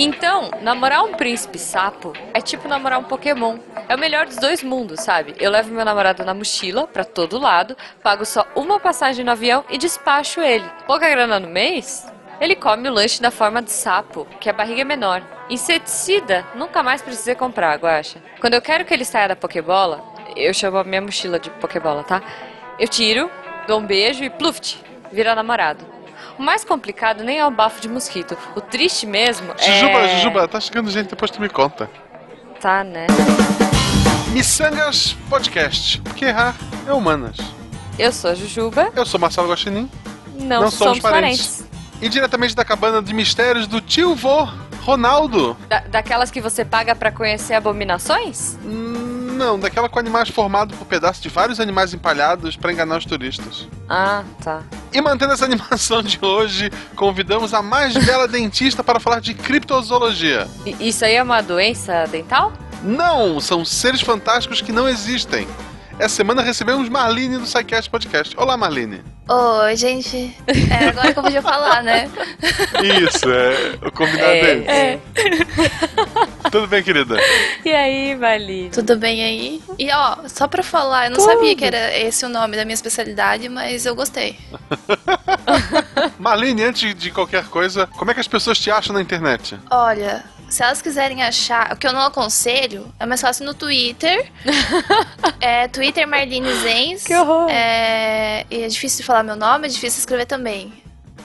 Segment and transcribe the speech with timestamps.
[0.00, 3.58] Então, namorar um príncipe sapo é tipo namorar um Pokémon.
[3.88, 5.34] É o melhor dos dois mundos, sabe?
[5.40, 9.64] Eu levo meu namorado na mochila pra todo lado, pago só uma passagem no avião
[9.68, 10.64] e despacho ele.
[10.86, 12.06] Pouca grana no mês?
[12.40, 15.20] Ele come o lanche da forma de sapo, que a barriga é menor.
[15.50, 18.22] Inseticida, nunca mais precisei comprar, Guaxa.
[18.40, 20.04] Quando eu quero que ele saia da Pokébola,
[20.36, 22.22] eu chamo a minha mochila de Pokébola, tá?
[22.78, 23.28] Eu tiro,
[23.68, 24.82] dou um beijo e pluft,
[25.12, 25.84] vira namorado.
[26.38, 28.36] O mais complicado nem é o bafo de mosquito.
[28.56, 30.16] O triste mesmo Jujuba, é...
[30.16, 31.90] Jujuba, tá chegando gente, depois tu me conta.
[32.60, 33.06] Tá, né?
[34.32, 37.36] Missangas Podcast, porque errar é humanas.
[37.98, 39.90] Eu sou a Jujuba, Eu sou Marcelo Guaxinim
[40.34, 41.46] não, Não somos, somos parentes.
[41.58, 41.66] parentes.
[42.00, 44.48] e diretamente da cabana de mistérios do tio vô,
[44.82, 45.56] Ronaldo.
[45.68, 48.56] Da- daquelas que você paga pra conhecer abominações?
[48.64, 49.07] Hum,
[49.38, 53.68] Não, daquela com animais formados por pedaços de vários animais empalhados pra enganar os turistas.
[53.88, 54.62] Ah, tá.
[54.92, 60.48] E mantendo essa animação de hoje, convidamos a mais bela dentista para falar de criptozoologia.
[60.66, 62.52] E- Isso aí é uma doença dental?
[62.82, 65.46] Não, são seres fantásticos que não existem.
[65.98, 68.34] Essa semana recebemos Marlene do SciCast Podcast.
[68.38, 69.02] Olá, Marlene.
[69.28, 70.34] Oi, gente.
[70.70, 72.08] É agora que eu podia falar, né?
[73.04, 75.00] Isso, é o convidado É, é, é.
[76.50, 77.16] Tudo bem, querida?
[77.64, 78.70] E aí, Vali?
[78.72, 79.62] Tudo bem aí?
[79.76, 81.32] E ó, só pra falar, eu não Tudo.
[81.32, 84.38] sabia que era esse o nome da minha especialidade, mas eu gostei.
[86.18, 89.58] Marlene, antes de qualquer coisa, como é que as pessoas te acham na internet?
[89.70, 94.30] Olha, se elas quiserem achar, o que eu não aconselho, é mais fácil no Twitter.
[95.40, 97.04] é Twitter Marlene Zenz.
[97.04, 97.48] Que horror.
[97.50, 100.72] É, e é difícil de falar meu nome, é difícil escrever também.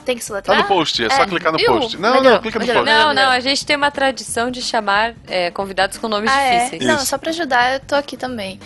[0.04, 0.58] Tem que Tá soletrar?
[0.58, 1.96] no post, é só É, clicar no post.
[1.96, 2.84] Não, Melhorou, não, clica no melhorou.
[2.86, 3.04] post.
[3.06, 6.58] Não, não, a gente tem uma tradição de chamar é, convidados com nomes Ah, é?
[6.58, 6.84] difíceis.
[6.86, 7.06] Não, Isso.
[7.06, 8.60] só pra ajudar, eu tô aqui também.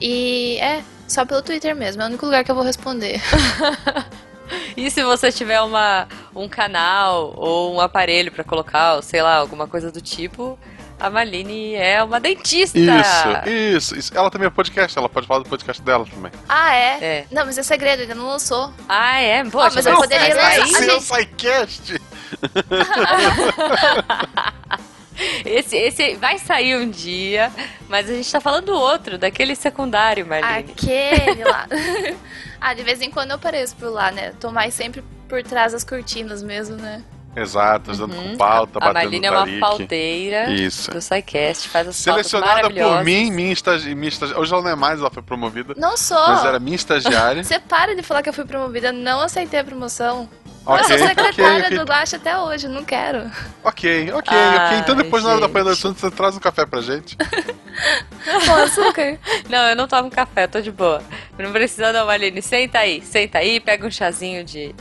[0.00, 3.20] E é, só pelo Twitter mesmo, é o único lugar que eu vou responder.
[4.76, 9.36] E se você tiver uma, um canal ou um aparelho pra colocar, ou sei lá,
[9.36, 10.58] alguma coisa do tipo,
[11.00, 12.78] a Marlene é uma dentista.
[12.78, 14.16] Isso, isso, isso.
[14.16, 16.32] Ela também é podcast, ela pode falar do podcast dela também.
[16.48, 16.98] Ah, é?
[17.00, 17.24] É.
[17.30, 18.72] Não, mas é segredo, ainda não lançou.
[18.88, 19.44] Ah, é?
[19.44, 20.58] Poxa, Ah, mas eu poderia sair?
[20.60, 20.78] lançar.
[20.82, 21.98] Seu gente- SciCast!
[25.44, 27.50] Esse, esse vai sair um dia,
[27.88, 30.70] mas a gente tá falando do outro, daquele secundário, Marlene.
[30.70, 31.66] Aquele lá.
[32.60, 34.32] ah, de vez em quando eu apareço por lá, né?
[34.40, 37.02] Tô mais sempre por trás das cortinas mesmo, né?
[37.36, 38.30] Exato, ajudando Uhum.
[38.32, 40.90] com pauta, a batendo Marlene é uma pauteira Isso.
[40.90, 43.94] do SciCast, faz as Selecionada por mim, minha estagi...
[43.94, 44.34] minha estagi...
[44.34, 45.74] Hoje ela não é mais, ela foi promovida.
[45.76, 46.18] Não sou.
[46.28, 47.44] Mas era minha estagiária.
[47.44, 50.28] Você para de falar que eu fui promovida, não aceitei a promoção.
[50.66, 51.78] ok, eu sou secretária ok.
[51.78, 53.30] do Guacha até hoje, não quero.
[53.62, 54.78] Ok, ok, Ai, ok.
[54.78, 55.50] Então depois na hora da gente.
[55.50, 57.16] apanhada do assunto você traz um café pra gente.
[58.46, 59.18] Com açúcar.
[59.48, 61.02] Não, eu não tomo café, tô de boa.
[61.38, 62.42] Não precisa não, Marlene.
[62.42, 64.74] Senta aí, senta aí, pega um chazinho de,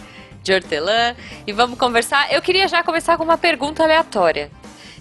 [0.43, 1.15] de hortelã
[1.45, 2.31] e vamos conversar.
[2.33, 4.51] Eu queria já começar com uma pergunta aleatória.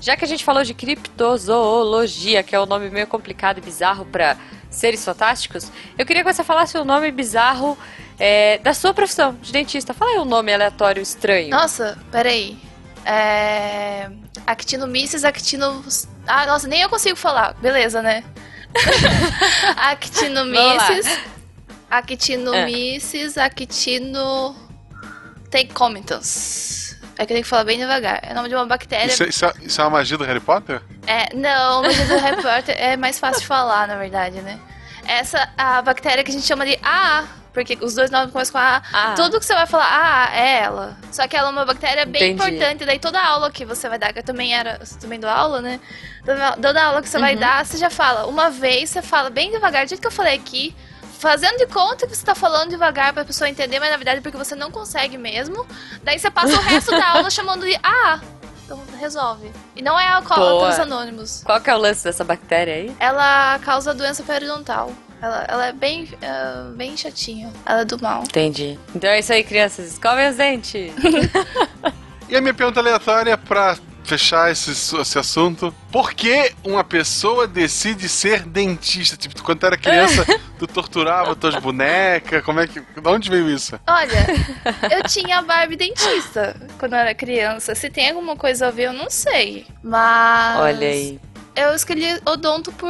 [0.01, 4.05] Já que a gente falou de criptozoologia, que é um nome meio complicado e bizarro
[4.05, 4.37] para
[4.71, 7.79] seres fantásticos, eu queria que você falasse o nome bizarro
[8.19, 9.95] é, da sua profissão de dentista.
[9.95, 11.51] Fala aí um nome aleatório estranho.
[11.51, 12.59] Nossa, peraí.
[13.05, 14.11] É...
[14.47, 15.85] Actinomyces, actino...
[16.27, 17.55] Ah, nossa, nem eu consigo falar.
[17.55, 18.25] Beleza, né?
[19.77, 21.19] Actinomyces,
[21.91, 24.55] Actinomyces, actino...
[25.51, 26.97] Tecomitans.
[27.19, 28.21] É que eu tenho que falar bem devagar.
[28.23, 29.07] É o nome de uma bactéria.
[29.07, 30.83] Isso, é- isso é, isso é uma magia do Harry Potter?
[31.07, 34.59] É, não, mas do Harry Potter é mais fácil de falar, na verdade, né?
[35.07, 37.25] Essa, a bactéria que a gente chama de AA,
[37.57, 38.83] porque os dois nomes começam com AA.
[38.93, 39.15] Ah.
[39.17, 40.95] Tudo que você vai falar, ah, é ela.
[41.11, 42.55] Só que ela é uma bactéria bem Entendi.
[42.55, 42.85] importante.
[42.85, 45.63] Daí toda aula que você vai dar, que eu também era, você também dou aula,
[45.63, 45.81] né?
[46.61, 47.41] Toda, aula que você vai Uhum.
[47.41, 48.27] dar, você já fala.
[48.27, 50.77] Uma vez, você fala bem devagar, do jeito que eu falei aqui.
[51.19, 54.21] Fazendo de conta que você tá falando devagar pra pessoa entender, mas na verdade é
[54.21, 55.67] porque você não consegue mesmo.
[56.05, 58.21] Daí você passa o resto da aula chamando de AA.
[58.67, 59.51] Então resolve.
[59.75, 61.43] E não é alcoólatras anônimos.
[61.43, 62.95] Qual que é o lance dessa bactéria aí?
[63.01, 64.93] Ela causa doença periodontal.
[65.21, 67.53] Ela, ela é bem, ah, bem chatinha.
[67.65, 68.23] Ela é do mal.
[68.23, 68.79] Entendi.
[68.95, 69.93] Então é isso aí, crianças.
[69.93, 70.93] Escovem os dentes.
[72.29, 75.75] E a minha pergunta aleatória pra fechar esse, esse assunto.
[75.93, 79.17] Por que uma pessoa decide ser dentista?
[79.17, 80.25] Tipo, quando tu era criança,
[80.59, 82.45] tu torturava tuas bonecas?
[82.45, 82.81] Como é que.
[82.81, 83.79] De onde veio isso?
[83.87, 84.27] Olha,
[84.91, 87.75] eu tinha a Barbie dentista quando eu era criança.
[87.75, 89.67] Se tem alguma coisa a ver, eu não sei.
[89.83, 90.59] Mas.
[90.59, 91.21] Olha aí.
[91.55, 92.89] Eu escolhi odonto por.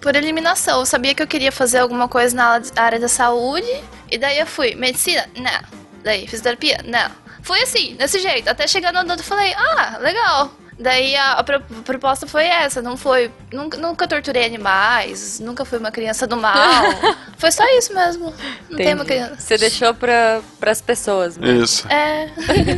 [0.00, 0.80] Por eliminação.
[0.80, 3.66] Eu sabia que eu queria fazer alguma coisa na área da saúde.
[4.10, 4.74] E daí eu fui.
[4.74, 5.28] Medicina?
[5.36, 5.78] Não.
[6.02, 6.78] Daí, fisioterapia?
[6.84, 7.10] Não.
[7.42, 8.48] Foi assim, desse jeito.
[8.48, 10.52] Até chegar no odonto e falei, ah, legal.
[10.78, 13.30] Daí a, a pro- proposta foi essa, não foi.
[13.52, 16.54] Nunca, nunca torturei animais, nunca fui uma criança do mal.
[17.38, 18.26] foi só isso mesmo.
[18.68, 19.06] Não tem uma Entendi.
[19.24, 19.36] criança.
[19.40, 21.36] Você deixou pra, pras pessoas.
[21.38, 21.48] né?
[21.52, 21.86] Isso.
[21.88, 22.28] É.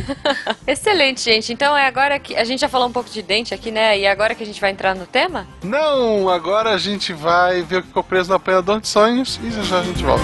[0.65, 1.51] Excelente, gente.
[1.51, 2.35] Então é agora que.
[2.35, 3.97] A gente já falou um pouco de dente aqui, né?
[3.99, 5.45] E agora que a gente vai entrar no tema?
[5.63, 9.51] Não, agora a gente vai ver o que ficou preso no apanhador de sonhos e
[9.51, 10.23] já já a gente volta.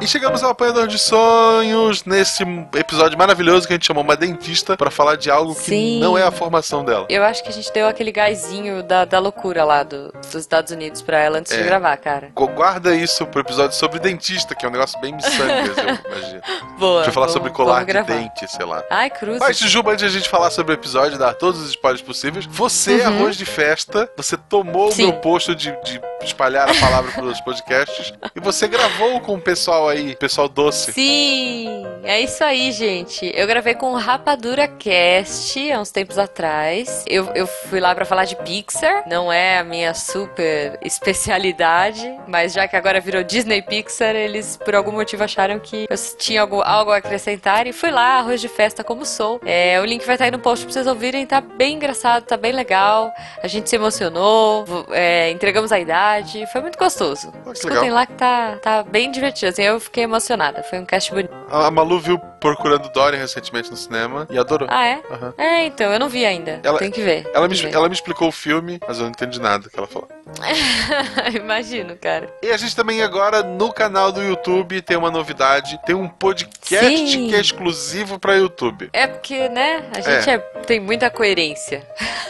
[0.00, 2.42] E chegamos ao apanhador de sonhos nesse
[2.74, 6.00] episódio maravilhoso que a gente chamou uma dentista para falar de algo que Sim.
[6.00, 7.04] não é a formação dela.
[7.10, 10.72] Eu acho que a gente deu aquele gásinho da, da loucura lá do- dos Estados
[10.72, 11.64] Unidos pra ela antes de É.
[11.64, 12.30] gravar, cara.
[12.34, 16.40] Gu- Guarda isso pro episódio sobre dentista, que é um negócio bem miçangas, eu imagino.
[16.78, 17.00] Boa.
[17.02, 18.14] A gente vai falar vamos- sobre colar de gravar.
[18.14, 18.82] dente, sei lá.
[18.88, 19.38] Ai, cruz.
[19.38, 22.46] Mas, Jujuba, antes de a gente falar sobre o episódio, dar todos os spoilers possíveis,
[22.46, 23.06] você, Uhum.
[23.06, 25.04] arroz de festa, você tomou Sim.
[25.04, 29.40] o meu posto de, de espalhar a palavra pelos podcasts e você gravou com o
[29.40, 30.92] pessoal aí, pessoal doce.
[30.92, 33.30] Sim, é isso aí, gente.
[33.34, 37.04] Eu gravei com o Rapadura Cast há uns tempos atrás.
[37.06, 39.04] Eu, eu fui lá pra falar de Pixar.
[39.06, 44.74] Não é a minha super especialidade, mas já que agora virou Disney Pixar, eles por
[44.74, 48.48] algum motivo acharam que eu tinha algo, algo a acrescentar e fui lá, arroz de
[48.48, 49.40] festa como sou.
[49.44, 51.26] É, o link vai estar aí no post pra vocês ouvirem.
[51.26, 53.12] Tá bem engraçado, tá bem legal.
[53.42, 56.46] A gente se emocionou, é, entregamos a idade.
[56.52, 57.32] Foi muito gostoso.
[57.44, 57.94] que Escutem legal.
[57.94, 59.50] lá que tá, tá bem divertido.
[59.50, 60.62] Assim, eu fiquei emocionada.
[60.62, 61.32] Foi um cast bonito.
[61.50, 64.66] A Malu viu Procurando Dory recentemente no cinema e adorou.
[64.70, 65.02] Ah, é?
[65.10, 65.34] Aham.
[65.36, 66.60] É, então, eu não vi ainda.
[66.62, 67.28] Ela- Tem que ver.
[67.34, 67.74] Ela me, ver.
[67.74, 70.08] ela me explicou o filme, mas eu não entendi nada que ela falou.
[71.34, 72.32] Imagino, cara.
[72.42, 76.86] E a gente também agora no canal do YouTube tem uma novidade, tem um podcast
[76.96, 77.28] Sim.
[77.28, 78.90] que é exclusivo pra YouTube.
[78.92, 81.86] É porque, né, a gente é- tem muita coerência.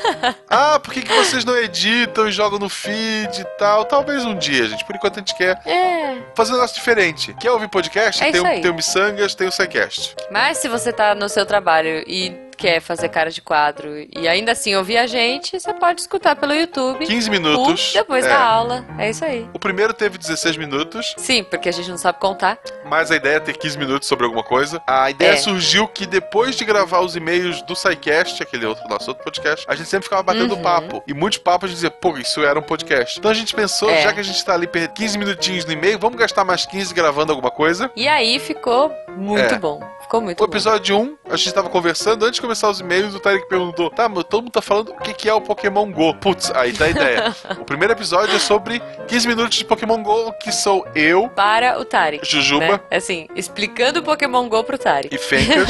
[0.48, 3.84] Ah, por que, que vocês não editam e jogam no feed e tal?
[3.84, 4.84] Talvez um dia, gente.
[4.84, 6.16] Por enquanto a gente quer É.
[6.34, 7.32] fazer um negócio diferente.
[7.40, 8.22] Quer ouvir podcast?
[8.22, 10.14] É tem, o, tem o Missangas, tem o SciCast.
[10.30, 14.52] Mas se você tá no seu trabalho e quer fazer cara de quadro e ainda
[14.52, 17.06] assim ouvir a gente, você pode escutar pelo YouTube.
[17.06, 17.92] 15 minutos.
[17.94, 18.28] depois é.
[18.28, 18.84] da aula.
[18.98, 19.48] É isso aí.
[19.54, 22.58] O primeiro teve 16 minutos, Sim, porque a gente não sabe contar.
[22.84, 24.82] mas a ideia é ter 15 minutos sobre alguma coisa.
[24.86, 25.36] A ideia É.
[25.36, 29.74] surgiu que depois de gravar os e-mails do SciCast, aquele outro nosso outro podcast, a
[29.74, 30.62] gente sempre ficava batendo Uhum.
[30.62, 31.02] papo.
[31.06, 33.18] E muitos papos a gente dizia, pô, isso era um podcast.
[33.18, 34.02] Então a gente pensou, É.
[34.02, 36.92] já que a gente tá ali perdendo 15 minutinhos no e-mail, vamos gastar mais 15
[36.92, 37.90] gravando alguma coisa.
[37.96, 39.58] E aí ficou muito É.
[39.58, 39.80] bom.
[40.10, 40.52] Ficou muito O bom.
[40.52, 44.08] episódio 1, a gente tava conversando, antes de começar os e-mails, o Tarek perguntou: Tá,
[44.08, 46.12] mas todo mundo tá falando o que, que é o Pokémon GO.
[46.14, 47.36] Putz, aí tá a ideia.
[47.60, 51.84] o primeiro episódio é sobre 15 minutos de Pokémon GO, que sou eu, Para o
[51.84, 52.28] Tarek.
[52.28, 52.80] Jujuba Né?
[52.90, 55.14] Assim, explicando o Pokémon GO pro Tarek.
[55.14, 55.68] e Fencas.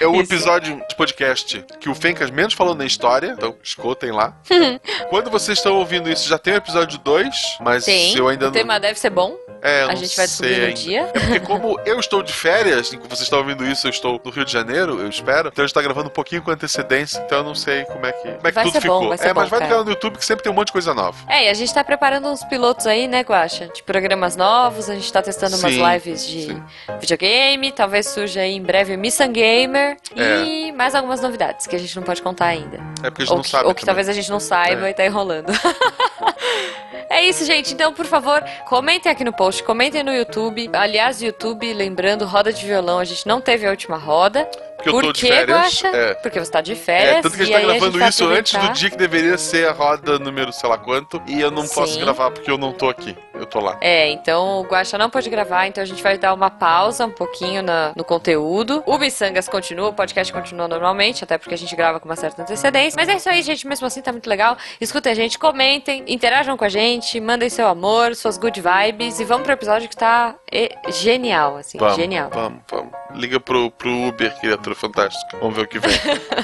[0.00, 4.36] É o episódio de podcast que o Fencas menos falou na história, então escutem lá.
[5.10, 8.16] Quando vocês estão ouvindo isso, já tem o episódio 2, mas Tem.
[8.16, 9.30] eu ainda o tema deve ser bom.
[9.30, 9.52] não.
[9.64, 11.00] É, a não gente vai descobrir no dia.
[11.14, 14.30] É porque como eu estou de férias, enquanto vocês estão ouvindo isso, eu estou no
[14.30, 15.48] Rio de Janeiro, eu espero.
[15.48, 18.12] Então a gente tá gravando um pouquinho com antecedência, então eu não sei como é
[18.12, 19.00] que, como é que Vai tudo ficou.
[19.00, 19.68] bom, vai ser é, mas bom, vai no cara.
[19.70, 21.16] canal do YouTube que sempre tem um monte de coisa nova.
[21.28, 23.68] É, e a gente tá preparando uns pilotos aí, né, Guaxa?
[23.68, 26.62] De programas novos, a gente tá testando Sim, umas lives de sim.
[27.00, 30.44] videogame, talvez surja aí em breve o Missan Gamer É.
[30.44, 32.78] e mais algumas novidades que a gente não pode contar ainda.
[33.02, 33.66] É porque a gente Ou não que, sabe.
[33.66, 33.86] ou que também.
[33.86, 34.90] talvez a gente não saiba É.
[34.90, 35.52] e tá enrolando.
[37.12, 37.74] É isso, gente.
[37.74, 40.70] Então, por favor, comentem aqui no post, comentem no YouTube.
[40.72, 44.48] Aliás, YouTube, lembrando, roda de violão, a gente não teve a última roda.
[44.82, 45.84] Porque eu por tô de férias.
[45.84, 46.14] É.
[46.14, 47.16] Porque você tá de férias.
[47.18, 49.68] É, tanto que a gente tá gravando vai isso antes do dia que deveria ser
[49.68, 51.22] a roda número sei lá quanto.
[51.26, 52.00] E eu não posso Sim.
[52.00, 53.16] gravar porque eu não tô aqui.
[53.34, 53.78] Eu tô lá.
[53.80, 57.10] É, então o Guaxa não pode gravar, então a gente vai dar uma pausa um
[57.10, 58.82] pouquinho na- no conteúdo.
[58.86, 62.42] O Missangas continua, o podcast continua normalmente, até porque a gente grava com uma certa
[62.42, 62.96] antecedência.
[62.96, 63.66] Mas é isso aí, gente.
[63.66, 64.56] Mesmo assim, tá muito legal.
[64.80, 69.24] Escutem a gente, comentem, interajam com a gente, mandem seu amor, suas good vibes e
[69.24, 72.30] vamos pro episódio que tá é, genial, assim, Vamos, genial.
[72.32, 72.92] vamos, vamos.
[73.14, 74.32] Liga pro, pro Uber,
[74.72, 75.36] criatura fantástica.
[75.38, 75.92] Vamos ver o que vem.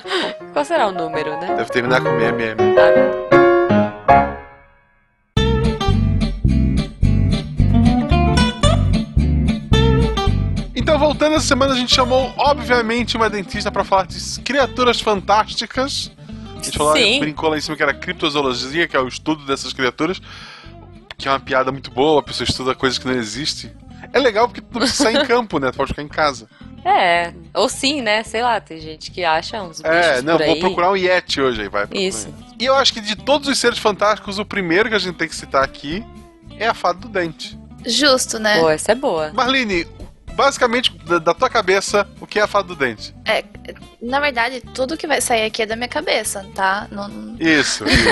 [0.52, 1.54] Qual será o número, né?
[1.56, 2.56] Deve terminar com MM.
[2.78, 4.38] Ah,
[10.74, 16.10] Então, voltando essa semana, a gente chamou, obviamente, uma dentista pra falar de criaturas fantásticas.
[16.58, 19.72] A gente falou, brincou lá em cima que era criptozoologia, que é o estudo dessas
[19.72, 20.20] criaturas.
[21.16, 23.72] Que é uma piada muito boa, a pessoa estuda coisas que não existem.
[24.12, 25.70] É legal porque tu não precisa sair em campo, né?
[25.72, 26.48] Tu pode ficar em casa.
[26.88, 28.22] É, ou sim, né?
[28.22, 30.48] Sei lá, tem gente que acha uns bichos É, não, por aí.
[30.48, 31.86] vou procurar um Yeti hoje aí, vai.
[31.92, 32.32] Isso.
[32.58, 35.28] E eu acho que de todos os seres fantásticos, o primeiro que a gente tem
[35.28, 36.02] que citar aqui
[36.58, 37.58] é a fada do dente.
[37.84, 38.58] Justo, né?
[38.60, 39.30] Pô, essa é boa.
[39.34, 39.86] Marlene,
[40.32, 43.14] basicamente, da, da tua cabeça, o que é a fada do dente?
[43.26, 43.44] É,
[44.00, 46.88] na verdade, tudo que vai sair aqui é da minha cabeça, tá?
[46.90, 48.08] Não, Isso, isso.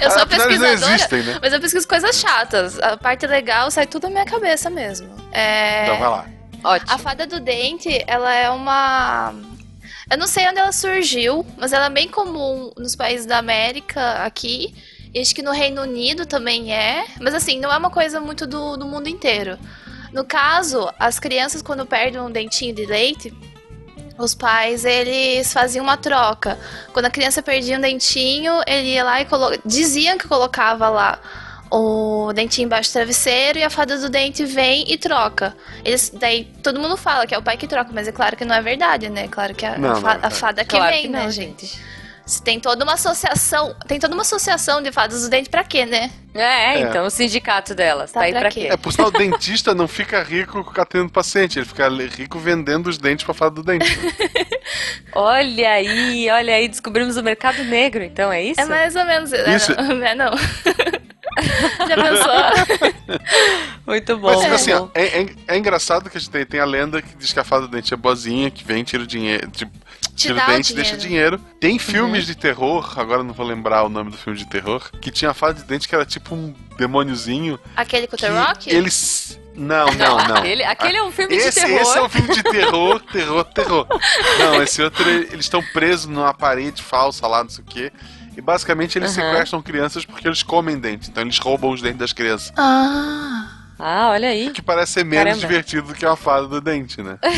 [0.00, 1.38] eu sou Afinal, eles não pesquisadora, existem, né?
[1.42, 2.78] mas eu pesquiso coisas chatas.
[2.78, 5.08] A parte legal sai tudo da minha cabeça mesmo.
[5.32, 5.84] É...
[5.84, 6.33] Então vai lá.
[6.64, 6.90] Ótimo.
[6.90, 9.34] A fada do dente, ela é uma.
[10.10, 14.24] Eu não sei onde ela surgiu, mas ela é bem comum nos países da América
[14.24, 14.74] aqui.
[15.12, 17.04] E acho que no Reino Unido também é.
[17.20, 19.58] Mas assim, não é uma coisa muito do, do mundo inteiro.
[20.12, 23.32] No caso, as crianças, quando perdem um dentinho de leite,
[24.18, 26.58] os pais eles faziam uma troca.
[26.92, 29.58] Quando a criança perdia um dentinho, ele ia lá e colo...
[29.64, 31.18] diziam que colocava lá
[31.76, 35.56] o dentinho embaixo do travesseiro e a fada do dente vem e troca.
[35.84, 38.44] Eles, daí todo mundo fala que é o pai que troca, mas é claro que
[38.44, 39.26] não é verdade, né?
[39.28, 40.26] Claro que a, Não, a, fa- não, é.
[40.26, 41.94] a fada que Claro vem, que não, né, gente?
[42.26, 45.84] Se Tem toda uma associação, tem toda uma associação de fadas do dente pra quê,
[45.84, 46.10] né?
[46.32, 46.80] É, É.
[46.80, 48.12] então, o sindicato delas.
[48.12, 48.60] Tá, Tá aí pra pra quê?
[48.62, 48.66] quê?
[48.72, 52.96] É, por sinal, o dentista não fica rico atendendo paciente, ele fica rico vendendo os
[52.96, 53.84] dentes pra fada do dente.
[55.12, 58.60] Olha aí, olha aí, descobrimos o mercado negro, então, é isso?
[58.60, 59.30] É mais ou menos.
[59.32, 59.72] Isso.
[59.72, 60.02] É, não.
[60.06, 60.32] É, não.
[61.88, 63.18] Já pensou?
[63.86, 64.34] Muito bom.
[64.42, 67.14] Mas assim, ó, é, é- é engraçado que a gente tem, tem a lenda que
[67.16, 69.50] diz que a fada do dente é boazinha, que vem, tira o dinheiro.
[69.50, 69.72] Tipo,
[70.16, 71.36] tira o o dente, deixa dinheiro.
[71.38, 71.58] dinheiro.
[71.60, 75.10] Tem filmes de terror, agora não vou lembrar o nome do filme de terror, que
[75.10, 77.58] tinha a fada de dente que era tipo um demôniozinho.
[77.76, 78.70] Aquele com o que The Rock?
[78.70, 79.40] Eles.
[79.54, 80.36] Não, não, não.
[80.38, 81.80] Aquele, aquele é um filme Esse, de terror.
[81.80, 83.86] esse é um filme de terror, terror, terror.
[84.40, 87.92] Não, esse outro, eles estão presos numa parede falsa lá, não sei o quê.
[88.36, 89.30] E basicamente eles Aham.
[89.32, 91.08] sequestram crianças porque eles comem dente.
[91.10, 92.52] Então eles roubam os dentes das crianças.
[92.56, 93.53] Ah.
[93.78, 94.50] Ah, olha aí.
[94.50, 95.40] Que parece ser menos Caramba.
[95.40, 97.18] divertido do que uma fada do dente, né?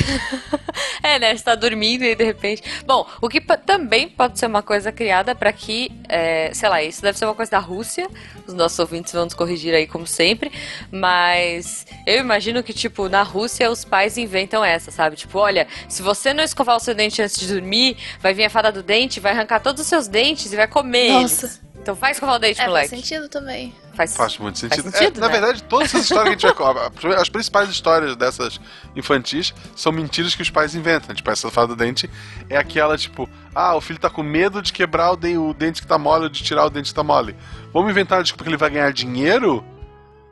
[1.03, 1.37] É, né?
[1.37, 2.63] Você tá dormindo e de repente.
[2.85, 7.01] Bom, o que também pode ser uma coisa criada pra que, é, sei lá, isso
[7.01, 8.09] deve ser uma coisa da Rússia.
[8.47, 10.51] Os nossos ouvintes vão nos corrigir aí, como sempre.
[10.91, 15.15] Mas eu imagino que, tipo, na Rússia os pais inventam essa, sabe?
[15.17, 18.51] Tipo, olha, se você não escovar o seu dente antes de dormir, vai vir a
[18.51, 21.47] fada do dente, vai arrancar todos os seus dentes e vai comer Nossa.
[21.47, 21.63] eles.
[21.81, 22.89] Então vai escovar o dente, É, faz moleque.
[22.89, 23.73] sentido também.
[23.97, 24.83] Faz, Faz muito sentido.
[24.83, 25.33] Faz sentido, É, na né?
[25.33, 27.17] verdade, todas essas histórias que a gente vai.
[27.21, 28.61] As principais histórias dessas
[28.95, 31.15] infantis são mentiras que os pais inventam.
[31.15, 32.09] Tipo, essa fada do dente
[32.51, 35.81] é aquela, tipo, ah, o filho tá com medo de quebrar o, de- o dente
[35.81, 37.35] que tá mole ou de tirar o dente que tá mole.
[37.73, 39.65] Vamos inventar a desculpa que ele vai ganhar dinheiro?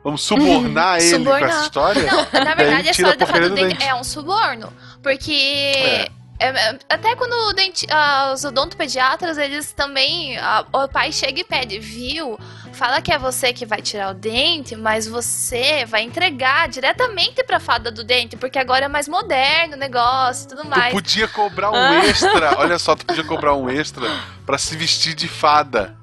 [0.03, 1.49] Vamos subornar ele com Subornar.
[1.49, 2.03] essa história?
[2.11, 4.71] Não, na verdade a história da fada do dente é um suborno.
[5.01, 5.31] Porque.
[5.31, 6.11] É.
[6.39, 10.37] é, é, até quando o denti, ah, os odontopediatras, eles também.
[10.37, 12.37] ah, o pai chega e pede, viu?
[12.75, 17.59] Fala que é você que vai tirar o dente, mas você vai entregar diretamente pra
[17.59, 20.91] fada do dente, porque agora é mais moderno o negócio e tudo Tu mais.
[20.93, 22.05] podia cobrar um Ah.
[22.05, 24.05] extra, olha só, tu podia cobrar um extra
[24.45, 25.95] pra se vestir de fada.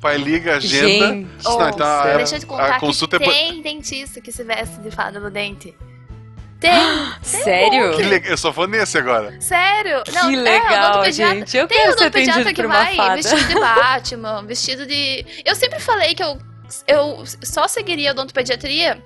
[0.00, 1.08] Pai liga a agenda.
[1.08, 3.30] Gente, Não, então a- Deixa eu te contar a consulta que é.
[3.32, 5.74] tem dentista que se veste de fada do dente.
[6.60, 6.72] Tem,
[7.22, 7.96] sério?
[7.96, 9.40] Que legal, eu só vou nesse agora.
[9.40, 10.02] sério.
[10.04, 11.56] Que Não, é, legal, odontopediatra- gente.
[11.56, 13.14] Eu Tem quero o ser odontopediatra atendido que por uma vai fada.
[13.16, 15.26] vestido de Batman, vestido de.
[15.44, 16.36] Eu sempre falei que eu,
[16.88, 19.00] eu só seguiria odontopediatria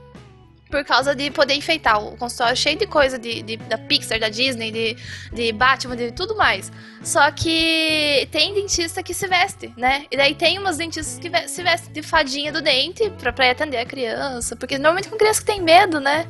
[0.70, 4.30] por causa de poder enfeitar o consultório cheio de coisa de, de- da Pixar, da
[4.30, 4.96] Disney, de,
[5.30, 6.72] de Batman, de tudo mais.
[7.02, 10.06] Só que tem dentista que se veste, né?
[10.10, 13.50] E daí tem umas dentistas que se vestem de fadinha do dente pra, pra ir
[13.50, 14.56] atender a criança.
[14.56, 16.26] Porque normalmente com criança que tem medo, né?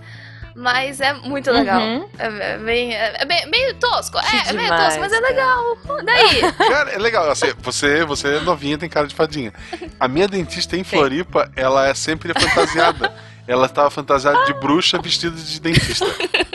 [0.54, 1.80] Mas é muito legal.
[1.80, 2.08] Uhum.
[2.18, 4.18] É, é bem, é, é bem- meio tosco.
[4.20, 5.28] Que É, é meio demais, tosco, mas é cara.
[5.28, 5.76] legal.
[6.04, 6.52] Daí.
[6.68, 7.30] Cara, é legal.
[7.30, 9.52] Assim, você, você é novinha, tem cara de fadinha.
[9.98, 13.12] A minha dentista em Floripa, ela é sempre fantasiada.
[13.46, 16.06] Ela tava fantasiada de bruxa vestida de dentista.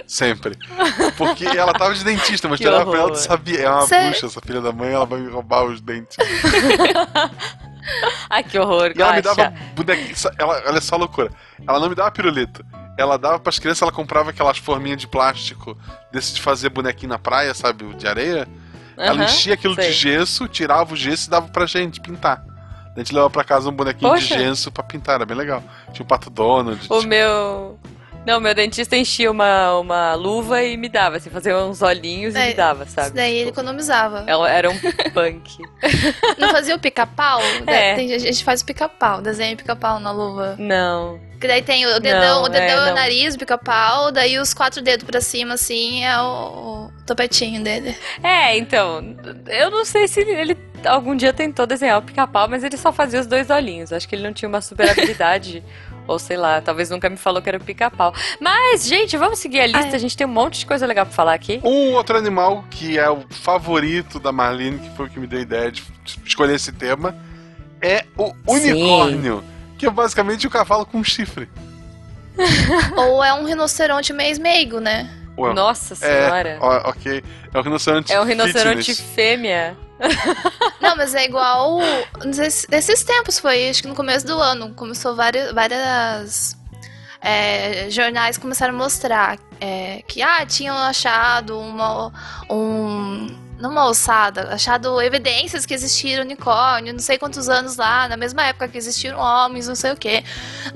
[0.08, 0.58] Sempre.
[1.18, 3.60] Porque ela tava de dentista, mas tu olhava pra ela e sabia.
[3.60, 4.10] É uma Sério?
[4.12, 6.16] bruxa, essa filha da mãe, ela vai me roubar os dentes.
[8.30, 10.16] Ai, que horror, E ela me dava bonequinho.
[10.38, 11.30] Ela, olha só a loucura.
[11.68, 12.66] Ela não me dava pirulito.
[12.98, 15.78] Ela dava pras crianças, ela comprava aquelas forminhas de plástico
[16.12, 17.86] desse de fazer bonequinho na praia, sabe?
[17.96, 18.48] De areia.
[18.98, 19.88] Ela Aham, enchia aquilo sei.
[19.90, 22.44] de gesso, tirava o gesso e dava pra gente pintar.
[22.96, 24.36] A gente levava pra casa um bonequinho Poxa.
[24.36, 25.64] de gesso pra pintar, era bem legal.
[25.94, 26.84] Tinha o Pato Donald.
[26.90, 27.80] O tinha- meu.
[28.28, 32.38] Não, meu dentista enchia uma, uma luva e me dava, assim, fazia uns olhinhos e
[32.38, 33.12] É, me dava, Isso sabe?
[33.12, 34.26] daí ele economizava.
[34.28, 34.78] Ela era um
[35.14, 35.58] punk.
[36.38, 37.40] Não fazia o pica-pau?
[37.66, 37.96] É.
[37.96, 40.58] Tem gente faz o pica-pau, desenha pica-pau na luva.
[40.60, 41.22] Não.
[41.40, 44.38] Que daí tem o dedão, Não, o dedão é, é, o nariz, o pica-pau, daí
[44.40, 46.26] os quatro dedos pra cima, assim, é o,
[46.88, 47.96] o topetinho dele.
[48.22, 49.16] É, então,
[49.48, 53.20] eu não sei se ele algum dia tentou desenhar o pica-pau, mas ele só fazia
[53.20, 53.92] os dois olhinhos.
[53.92, 55.64] Acho que ele não tinha uma super habilidade.
[56.08, 58.14] Ou sei lá, talvez nunca me falou que era o pica-pau.
[58.40, 59.92] Mas, gente, vamos seguir a lista.
[59.92, 59.96] É.
[59.96, 61.60] A gente tem um monte de coisa legal pra falar aqui.
[61.64, 65.40] Um outro animal que é o favorito da Marlene, que foi o que me deu
[65.40, 65.84] a ideia de
[66.26, 67.16] escolher esse tema,
[67.82, 69.44] é o unicórnio.
[69.78, 71.48] Que é basicamente o cavalo com chifre.
[72.96, 75.10] Ou é um rinoceronte meio meigo, né?
[75.38, 76.58] Ué, Nossa É, senhora.
[76.62, 77.24] ó, ok.
[77.54, 79.14] É um rinoceronte É um rinoceronte fitness.
[79.14, 79.78] fêmea.
[80.80, 81.80] Não, mas é igual.
[82.24, 84.74] Nesses, tempos, foi acho que no começo do ano.
[84.74, 85.52] Começou várias.
[85.54, 86.58] várias
[87.22, 92.12] é, jornais começaram a mostrar é, que ah, tinham achado uma.
[92.50, 98.16] Um, não uma ossada, achado evidências que existiram unicórnio, não sei quantos anos lá, na
[98.16, 100.24] mesma época que existiram homens, não sei o quê.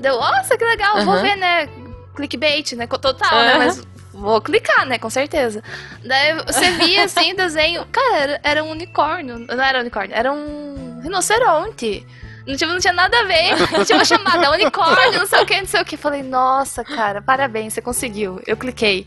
[0.00, 1.22] Deu, nossa, que legal, vou Aham.
[1.22, 1.68] ver, né?
[2.16, 2.88] Clickbait, né?
[2.88, 3.54] Total, né?
[3.54, 3.58] Aham.
[3.58, 4.98] Mas vou clicar, né?
[4.98, 5.62] Com certeza.
[6.04, 7.86] Daí você via assim, desenho.
[7.90, 9.38] Cara, era, era um unicórnio.
[9.38, 12.06] Não era unicórnio, era um rinoceronte.
[12.46, 13.84] Não tinha, não tinha nada a ver.
[13.86, 15.96] Tinha uma chamada unicórnio, não sei o que, não sei o que.
[15.96, 18.40] Falei, nossa, cara, parabéns, você conseguiu.
[18.46, 19.06] Eu cliquei.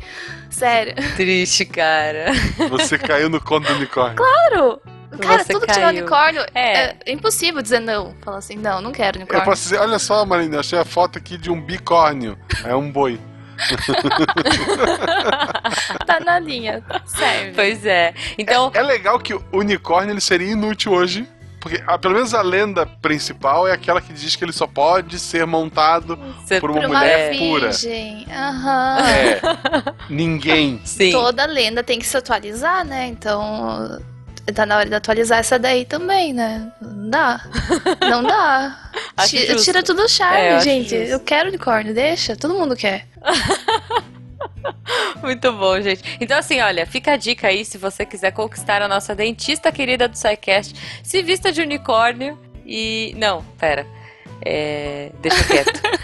[0.49, 0.93] Sério.
[1.17, 2.27] Triste, cara.
[2.69, 4.15] Você caiu no conto do unicórnio.
[4.15, 4.81] Claro!
[5.21, 5.99] Cara, Você tudo que tiver caiu.
[5.99, 6.77] unicórnio É.
[6.81, 6.95] é.
[7.07, 8.13] impossível dizer não.
[8.23, 9.45] Falar assim, não, não quero Eu unicórnio.
[9.45, 12.37] posso dizer, olha só, Marina, eu achei a foto aqui de um bicórnio.
[12.63, 13.19] É um boi.
[16.05, 16.83] Tá na linha.
[17.05, 17.51] Serve.
[17.55, 18.13] Pois é.
[18.37, 21.27] Então, É legal que o unicórnio ele seria inútil hoje.
[21.59, 25.17] Porque, ah, pelo menos a lenda principal é aquela que diz que ele só pode
[25.17, 26.59] ser montado você...
[26.59, 27.69] por uma uma mulher pura.
[27.69, 28.27] virgem.
[28.31, 28.97] Aham.
[28.99, 29.41] É.
[30.07, 30.79] Ninguém.
[30.85, 31.11] Sim.
[31.11, 33.07] Toda lenda tem que se atualizar, né?
[33.07, 33.99] Então.
[34.53, 36.71] Tá na hora de atualizar essa daí também, né?
[36.79, 37.41] Não dá.
[38.01, 38.91] Não dá.
[39.27, 40.89] Tira, tira tudo o charme, É, eu gente.
[40.89, 41.11] justo.
[41.13, 42.35] Eu quero unicórnio, deixa.
[42.35, 43.07] Todo mundo quer.
[45.21, 46.03] Muito bom, gente.
[46.19, 50.07] Então, assim, olha, fica a dica aí se você quiser conquistar a nossa dentista querida
[50.07, 50.75] do SciCast.
[51.03, 53.13] Se vista de unicórnio e.
[53.17, 53.85] Não, pera.
[54.43, 55.11] É...
[55.21, 55.81] Deixa quieto.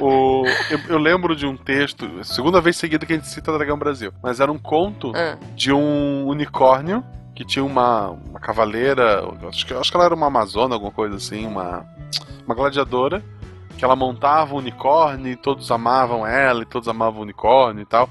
[0.00, 3.78] O, eu, eu lembro de um texto, segunda vez seguida que a gente cita Dragão
[3.78, 7.02] Brasil, mas era um conto Ah, de um unicórnio
[7.34, 11.16] que tinha uma, uma cavaleira, acho que, acho que ela era uma amazona, alguma coisa
[11.16, 11.84] assim, uma,
[12.46, 13.22] uma gladiadora,
[13.76, 17.86] que ela montava um unicórnio e todos amavam ela e todos amavam o unicórnio e
[17.86, 18.08] tal.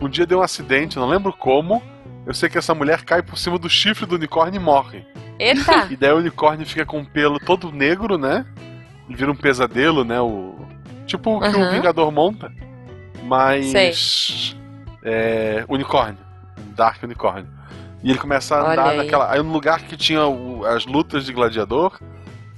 [0.00, 1.82] Um dia deu um acidente, não lembro como.
[2.24, 5.04] Eu sei que essa mulher cai por cima do chifre do unicórnio e morre.
[5.40, 5.88] Eita!
[5.90, 8.44] E daí o unicórnio fica com o pelo todo negro, né?
[9.08, 10.20] Vira um pesadelo, né?
[10.20, 10.54] O,
[11.06, 11.70] tipo o que o Aham.
[11.72, 12.52] Vingador monta.
[13.24, 14.56] Mas.
[15.02, 16.18] É, unicórnio.
[16.58, 17.46] Um Dark unicórnio.
[18.02, 18.96] E ele começa a Olha andar aí.
[18.98, 19.30] naquela.
[19.32, 21.98] Aí no lugar que tinha o- as lutas de gladiador,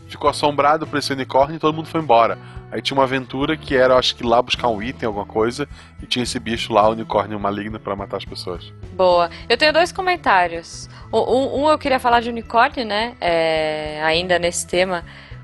[0.08, 2.36] ficou assombrado por esse unicórnio e todo mundo foi embora.
[2.70, 5.68] Aí tinha uma aventura que era, acho que lá buscar um item, alguma coisa,
[6.00, 8.72] e tinha esse bicho lá, o unicórnio maligno, pra matar as pessoas.
[8.92, 9.28] Boa.
[9.48, 10.88] Eu tenho dois comentários.
[11.10, 13.14] O- Um, um eu queria falar de unicórnio, né?
[13.20, 15.02] É, ainda nesse tema,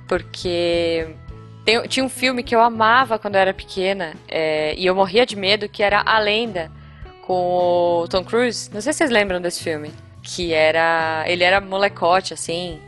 [0.08, 1.08] porque
[1.64, 5.26] tem- tinha um filme que eu amava quando eu era pequena é, e eu morria
[5.26, 6.70] de medo, que era A Lenda,
[7.22, 8.70] com o Tom Cruise.
[8.72, 9.90] Não sei se vocês lembram desse filme.
[10.22, 11.24] Que era.
[11.26, 12.80] Ele era molecote, assim.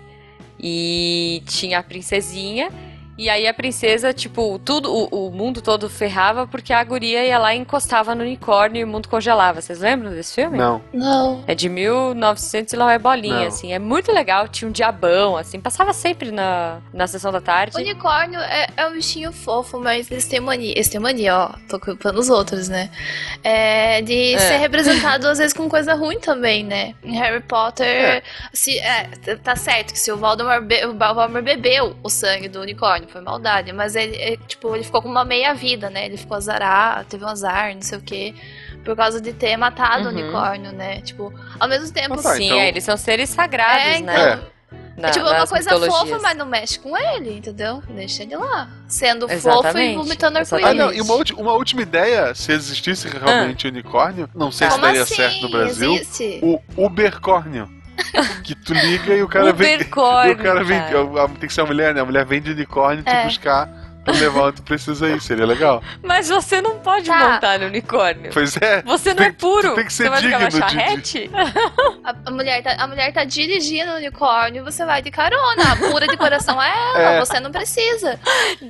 [0.59, 2.69] E tinha a princesinha.
[3.19, 7.37] E aí a princesa, tipo, tudo, o, o mundo todo ferrava porque a guria ia
[7.37, 9.61] lá e encostava no unicórnio e o mundo congelava.
[9.61, 10.57] Vocês lembram desse filme?
[10.57, 10.81] Não.
[10.93, 11.43] Não.
[11.47, 13.47] É de 1900 e lá vai bolinha, Não.
[13.49, 13.73] assim.
[13.73, 14.47] É muito legal.
[14.47, 15.59] Tinha um diabão, assim.
[15.61, 17.77] Passava sempre na, na sessão da tarde.
[17.77, 20.71] Unicórnio é, é um bichinho fofo, mas eles têm mania.
[20.71, 21.51] Eles têm mania, ó.
[21.69, 22.89] Tô culpando os outros, né?
[23.43, 24.39] É, de É.
[24.39, 26.95] ser representado às vezes com coisa ruim também, né?
[27.03, 28.23] Em Harry Potter, É.
[28.53, 29.09] se, é,
[29.43, 33.21] tá certo que se o Voldemort, be- o Voldemort bebeu o sangue do unicórnio, foi
[33.21, 33.73] maldade.
[33.73, 36.07] Mas ele, é, tipo, ele ficou com uma meia vida, né?
[36.07, 38.35] Ele ficou azarado, teve um azar, não sei o quê.
[38.85, 40.19] Por causa de ter matado o Uhum.
[40.19, 41.01] unicórnio, né?
[41.03, 42.15] Tipo, ao mesmo tempo.
[42.15, 44.33] Ah, tá, Sim, então- é, eles são seres sagrados, é, né?
[44.33, 44.59] então.
[44.99, 45.97] Na- É tipo uma nas coisa mitologias.
[46.11, 47.81] fofa, mas não mexe com ele, entendeu?
[47.89, 48.69] Deixa ele lá.
[48.89, 50.75] Sendo fofo e Exatamente, vomitando Ah, arco-íris.
[50.75, 55.03] não, e uma, uma última ideia, se existisse realmente unicórnio, não sei se Como daria
[55.05, 55.15] assim?
[55.15, 56.41] certo no Brasil, Existe?
[56.43, 57.71] o Ubercórnio.
[58.45, 59.79] que tu liga e o cara vem.
[59.81, 59.83] E
[60.33, 60.79] o cara vem.
[60.81, 61.25] cara.
[61.25, 62.01] a- Tem que ser a mulher, né?
[62.01, 63.25] A mulher vem de unicórnio te É.
[63.25, 63.69] buscar
[64.11, 65.21] onde tu precisa ir.
[65.21, 65.83] Seria legal.
[66.03, 67.19] Mas você não pode Tá.
[67.33, 68.31] montar no unicórnio.
[68.33, 68.83] Pois é.
[68.83, 69.75] Você não Tem- é puro.
[69.75, 71.31] tem que ser você vai digno de- charrete?
[72.05, 75.73] A, a mulher tá, a mulher tá dirigindo o unicórnio, você vai de carona.
[75.73, 77.21] A pura de coração é ela, É.
[77.21, 78.19] você não precisa.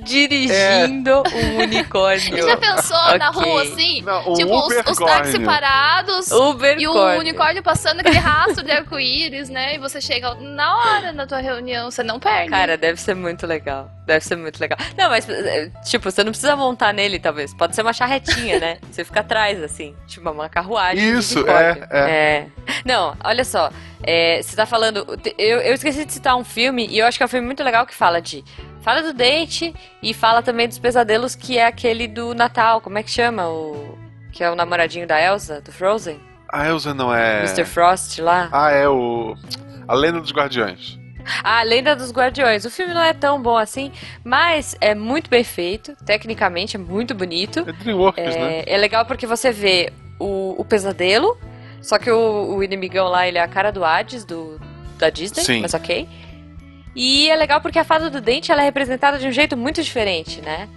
[0.03, 2.19] Dirigindo um unicórnio.
[2.37, 3.43] Você já pensou na Ok.
[3.43, 4.01] rua assim?
[4.01, 6.31] Não, tipo, os, os táxis parados.
[6.31, 6.81] Ubercórnio.
[6.81, 9.75] E o unicórnio passando aquele rastro de arco-íris, né?
[9.75, 12.49] E você chega na hora na tua reunião, você não perde.
[12.49, 13.89] Cara, deve ser muito legal.
[14.05, 14.77] Deve ser muito legal.
[14.97, 15.28] Não, mas, é,
[15.85, 17.53] tipo, você não precisa montar nele, talvez.
[17.53, 18.77] Pode ser uma charretinha, né?
[18.91, 19.95] Você fica atrás, assim.
[20.07, 21.17] Tipo, uma carruagem.
[21.17, 21.87] Isso, unicórnio.
[21.91, 22.47] é, É.
[22.85, 23.71] Não, olha só.
[24.03, 25.05] é, você tá falando.
[25.37, 27.63] Eu, eu esqueci de citar um filme, e eu acho que é um filme muito
[27.63, 28.43] legal que fala de.
[28.81, 32.81] Fala do date e fala também dos pesadelos, que é aquele do Natal.
[32.81, 33.47] Como é que chama?
[33.49, 33.97] O.
[34.31, 36.19] Que é o namoradinho da Elsa, do Frozen?
[36.51, 37.39] A Elsa não é.
[37.39, 37.65] Mr.
[37.65, 38.49] Frost lá.
[38.51, 39.35] Ah, é o.
[39.87, 40.98] A Lenda dos Guardiões.
[41.43, 42.65] A Lenda dos Guardiões.
[42.65, 43.91] O filme não é tão bom assim,
[44.23, 45.95] mas é muito bem feito.
[46.05, 47.59] Tecnicamente é muito bonito.
[47.59, 48.59] É Dreamworks, né?
[48.59, 51.37] É, é legal porque você vê o, o pesadelo,
[51.81, 54.59] só que o, o inimigão lá, ele é a cara do Hades, do,
[54.97, 55.61] da Disney, Sim.
[55.61, 56.07] mas ok.
[56.95, 59.81] E é legal porque a fada do dente ela é representada de um jeito muito
[59.81, 60.67] diferente, né?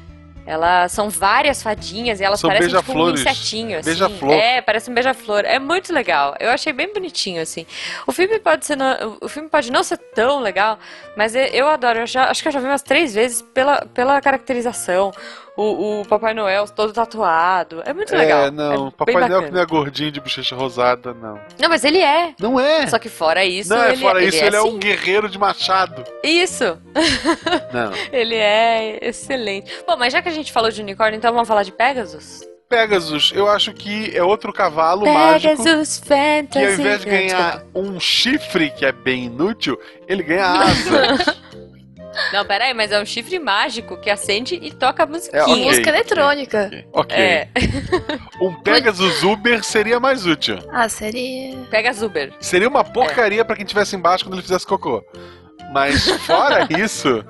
[0.44, 3.90] Elas são várias fadinhas e elas São parecem tipo um insetinho, assim.
[3.90, 4.32] Beija-flor.
[4.34, 5.44] É, parece um beija-flor.
[5.44, 6.34] É muito legal.
[6.40, 7.64] Eu achei bem bonitinho, assim.
[8.06, 8.76] O filme pode ser.
[8.76, 10.78] não- o filme pode não ser tão legal,
[11.16, 12.00] mas eu- adoro.
[12.00, 15.12] Eu já, acho que eu já vi umas três vezes pela, pela caracterização.
[15.54, 17.82] O, o Papai Noel todo tatuado.
[17.84, 18.46] É muito legal.
[18.46, 18.88] É, não.
[18.88, 21.38] é Papai Noel que não é gordinho de bochecha rosada, não.
[21.60, 22.32] Não, mas ele é.
[22.40, 22.86] Não é!
[22.86, 24.78] Só que fora isso, não, é ele, fora ele isso, é ele é um assim.
[24.78, 26.04] guerreiro de machado.
[26.24, 26.78] Isso.
[27.72, 27.92] Não.
[28.10, 29.70] Ele é excelente.
[29.86, 32.40] Bom, mas já que a gente falou de unicórnio, então vamos falar de Pegasus?
[32.68, 35.56] Pegasus, eu acho que é outro cavalo mágico.
[35.62, 36.64] Pegasus Que Fantasy.
[36.66, 41.42] ao invés de ganhar um chifre, que é bem inútil, ele ganha asas.
[42.32, 45.40] Não, peraí, mas é um chifre mágico que acende e toca a musiquinha.
[45.40, 45.64] É, ok.
[45.64, 46.84] Música eletrônica.
[46.92, 47.16] ok.
[47.16, 47.48] É,
[48.40, 50.58] Um Pegasus Uber seria mais útil.
[50.70, 51.56] Ah, seria.
[51.70, 52.32] Pegasus Uber.
[52.40, 55.02] Seria uma porcaria pra quem estivesse embaixo quando ele fizesse cocô.
[55.72, 57.24] Mas fora isso,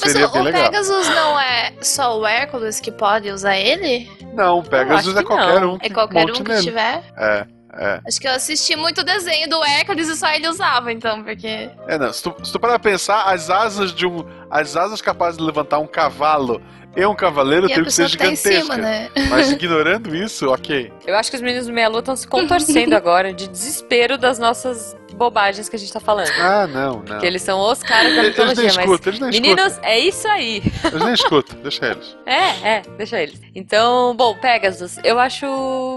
[0.00, 0.64] Mas seria o, bem o legal.
[0.70, 4.10] Pegasus não é só o Hércules que pode usar ele?
[4.34, 5.74] Não, Pegasus acho é que qualquer não.
[5.74, 6.62] um que É qualquer um que nele.
[6.62, 7.02] tiver?
[7.16, 7.46] É,
[7.78, 8.00] é.
[8.06, 11.70] Acho que eu assisti muito desenho do Hércules e só ele usava, então, porque.
[11.88, 12.12] É, não.
[12.12, 14.24] Se tu, se tu parar pra pensar, as asas de um.
[14.50, 16.62] As asas capazes de levantar um cavalo
[16.96, 19.10] e um cavaleiro E teriam que ser que tá cima, né?
[19.28, 20.90] Mas ignorando isso, ok.
[21.06, 24.38] Eu acho que os meninos do Meia Lua estão se contorcendo agora de desespero das
[24.38, 26.30] nossas bobagens que a gente tá falando.
[26.38, 27.02] Ah, não, não.
[27.02, 28.76] Porque eles são os caras da Eles, eles nem mitologia, mas.
[28.76, 30.62] escutam, eles nem Meninos, é isso aí.
[30.84, 32.16] Eles nem escutam, deixa eles.
[32.24, 33.40] É, é, deixa eles.
[33.54, 35.46] Então, bom, Pegasus, eu acho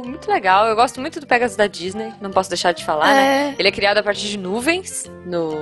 [0.05, 0.67] muito legal.
[0.67, 3.49] Eu gosto muito do Pegasus da Disney, não posso deixar de falar, né?
[3.49, 3.55] É.
[3.59, 5.55] Ele é criado a partir de nuvens no,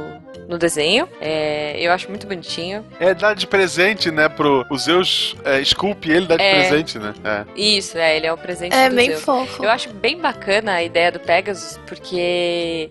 [0.48, 1.08] no desenho.
[1.20, 2.86] É, eu acho muito bonitinho.
[3.00, 6.52] É dar de presente, né, pro o Zeus é, esculpe ele, dá de É.
[6.68, 7.14] presente, né?
[7.24, 7.46] É.
[7.56, 9.22] Isso, é, ele é o presente É do bem Zeus.
[9.24, 9.64] fofo.
[9.64, 12.90] Eu acho bem bacana a ideia do Pegasus, porque,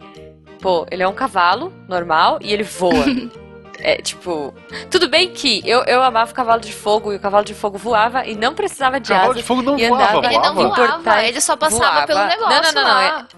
[0.61, 2.93] pô, ele é um cavalo normal e ele voa.
[3.79, 4.55] É, tipo,
[4.91, 7.77] tudo bem que eu, eu amava o cavalo de fogo e o cavalo de fogo
[7.77, 9.37] voava e não precisava de Cavalo asas.
[9.37, 10.99] de fogo não e voava, andava- Ele não voava.
[10.99, 12.07] voava, ele só passava voava.
[12.07, 13.29] pelo Não, negócio não, não, não, lá.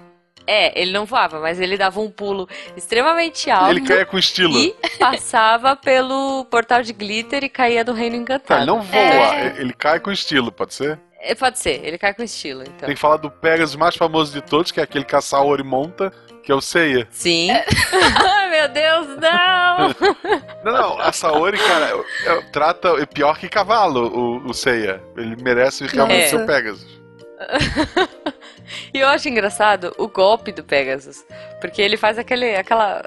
[0.51, 4.57] É, ele não voava, mas ele dava um pulo extremamente alto Ele caia com estilo.
[4.59, 8.61] e passava pelo portal de glitter e caía do reino Tá, encantado.
[8.61, 9.55] ele não voa, É.
[9.59, 10.99] ele cai com estilo, pode ser?
[11.21, 12.87] É, Pode ser, ele cai com estilo, então.
[12.87, 15.63] Tem que falar do Pegasus mais famoso de todos, que é aquele que a Saori
[15.65, 16.11] monta,
[16.45, 17.07] que é o Seiya.
[17.11, 17.51] Sim.
[17.51, 19.95] Ai, meu Deus, não!
[20.65, 21.87] Não, não, a Saori, cara,
[22.27, 25.01] é- é- trata é pior que cavalo, o, o Seiya.
[25.17, 26.98] Ele merece realmente ser o Pegasus.
[28.92, 31.24] E eu acho engraçado o golpe do Pegasus.
[31.61, 33.03] Porque ele faz aquele, aquela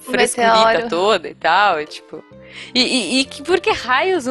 [0.00, 2.22] frescurita toda e tal, e tipo.
[2.74, 4.24] E, e, e que por que raios.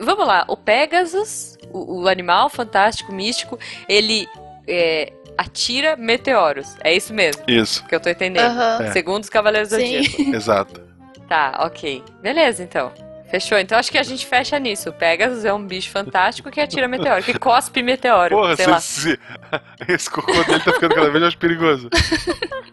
[0.00, 4.26] Vamos lá, o Pegasus, o, o animal fantástico, místico, ele
[4.66, 6.76] é, atira meteoros.
[6.82, 8.46] É isso mesmo Isso, que eu tô entendendo.
[8.46, 8.84] Aham.
[8.84, 8.92] É.
[8.92, 10.02] Segundo os Cavaleiros do Sim.
[10.02, 10.22] Zodíaco.
[10.36, 10.80] exato.
[11.28, 12.02] Tá, ok.
[12.22, 12.92] Beleza, então.
[13.30, 13.58] Fechou.
[13.58, 14.90] Então acho que a gente fecha nisso.
[14.90, 18.36] O Pegasus é um bicho fantástico que atira meteoro, que cospe meteoro.
[18.36, 18.80] Porra, sei se, lá.
[18.80, 19.20] se-
[19.88, 21.90] esse cocô dele tá ficando cada vez mais perigoso.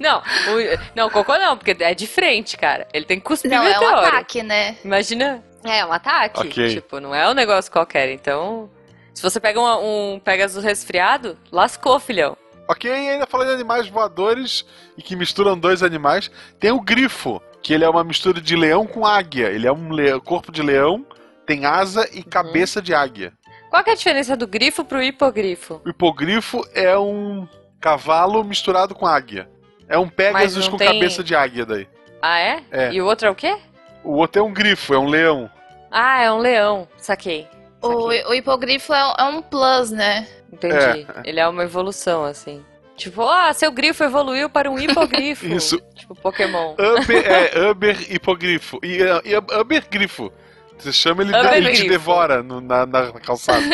[0.00, 2.86] Não, o, não, cocô não, porque é de frente, cara.
[2.92, 3.96] Ele tem que cuspir Não, é um meteoro.
[3.98, 4.76] ataque, né?
[4.84, 5.42] Imagina.
[5.62, 6.40] É, um ataque.
[6.40, 6.68] Ok.
[6.70, 8.10] Tipo, não é um negócio qualquer.
[8.10, 8.70] Então,
[9.14, 12.36] se você pega um, um Pegasus resfriado, lascou, filhão.
[12.66, 14.64] Ok, e ainda falando de animais voadores
[14.96, 18.86] e que misturam dois animais, tem o grifo, que ele é uma mistura de leão
[18.86, 19.48] com águia.
[19.48, 21.04] Ele é um le- corpo de leão,
[21.44, 22.06] tem asa Uhum.
[22.14, 23.30] e cabeça de águia.
[23.68, 25.78] Qual que é a diferença do grifo pro hipogrifo?
[25.84, 27.46] O hipogrifo é um
[27.78, 29.50] cavalo misturado com águia.
[29.86, 31.86] É um Pegasus com tem- cabeça de águia daí.
[32.22, 32.62] Ah, é?
[32.70, 32.90] É.
[32.90, 33.54] E o outro é o quê?
[34.02, 35.50] O outro é um grifo, é um leão.
[35.90, 36.88] Ah, é um leão.
[36.96, 37.46] Saquei.
[37.82, 38.24] O, Saquei.
[38.28, 40.26] o hipogrifo é, é um plus, né?
[40.50, 41.06] Entendi.
[41.22, 42.64] Ele é uma evolução, assim.
[42.98, 45.46] Tipo, ah, seu grifo evoluiu para um hipogrifo.
[45.46, 45.80] Isso.
[45.94, 46.74] Tipo Pokémon.
[46.74, 47.24] Uber,
[47.56, 48.78] é, Uber hipogrifo.
[48.82, 50.30] E, e Uber grifo.
[50.78, 51.88] Você chama ele, Uber ele te grifo.
[51.90, 53.64] devora no- na, na calçada.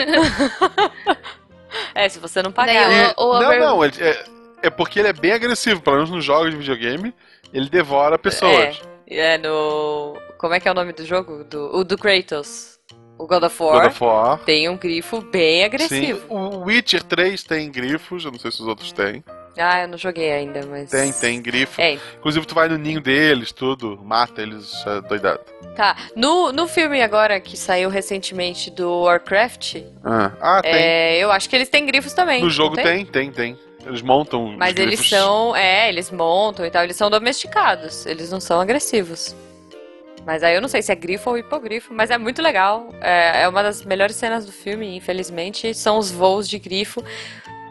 [1.94, 2.72] É, se você não pagar.
[2.72, 3.14] Daí né?
[3.16, 4.24] o- o não, Uber- não, ele- é,
[4.64, 7.12] é porque ele é bem agressivo, pelo menos nos jogos de videogame,
[7.52, 8.80] ele devora pessoas.
[9.08, 10.16] É, no.
[10.38, 11.44] Como é que é o nome do jogo?
[11.44, 12.73] Do, o do Kratos.
[13.18, 13.80] O God of War.
[13.82, 14.38] God of War.
[14.40, 16.26] Tem um grifo bem Sim, agressivo.
[16.28, 19.22] o Witcher 3 tem grifos, eu não sei se os outros têm.
[19.56, 20.90] Ah, eu não joguei ainda, mas.
[20.90, 21.80] Tem, tem grifo.
[21.80, 25.38] É, Inclusive, tu vai no ninho deles, tudo, mata eles, é doidado.
[25.76, 25.96] tá.
[26.16, 30.72] No, no filme agora que saiu recentemente do Warcraft, Ah, ah, tem.
[30.74, 32.42] é, eu acho que eles têm grifos também.
[32.42, 33.06] no jogo tem?
[33.06, 35.08] tem, tem, Eles montam Mas eles grifos.
[35.10, 35.54] são.
[35.54, 36.82] É, eles montam e tal.
[36.82, 38.06] Eles são domesticados.
[38.06, 39.36] Eles não são agressivos.
[40.26, 42.88] Mas aí eu não sei se é grifo ou hipogrifo, mas é muito legal.
[43.00, 47.04] É, é uma das melhores cenas do filme, infelizmente, são os voos de grifo.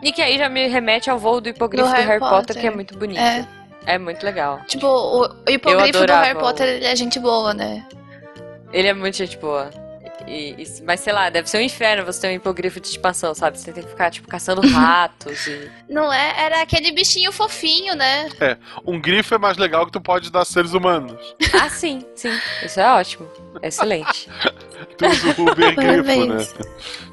[0.04, 2.38] E que aí já me remete ao voo do hipogrifo Do do Harry Harry, Potter,
[2.48, 2.62] Potter.
[2.62, 3.20] que é muito bonito.
[3.20, 3.46] É.
[3.86, 4.62] É muito legal.
[4.68, 7.86] Tipo, o, hipogrifo do Harry Potter o- ele é gente boa, né?
[8.72, 9.70] Ele é muito gente boa.
[10.28, 13.34] E- e- mas sei lá, deve ser um inferno você ter um hipogrifo de estimação,
[13.36, 13.60] sabe?
[13.60, 15.70] Você tem que ficar, tipo, caçando ratos e.
[15.90, 16.46] Não é?
[16.46, 18.30] Era aquele bichinho fofinho, né?
[18.86, 21.36] Um grifo é mais legal que tu pode dar a seres humanos.
[21.62, 22.32] Ah, sim, sim.
[22.64, 23.30] Isso é ótimo.
[23.62, 24.30] Excelente.
[24.98, 26.48] Tu usa o Uber grifo, né?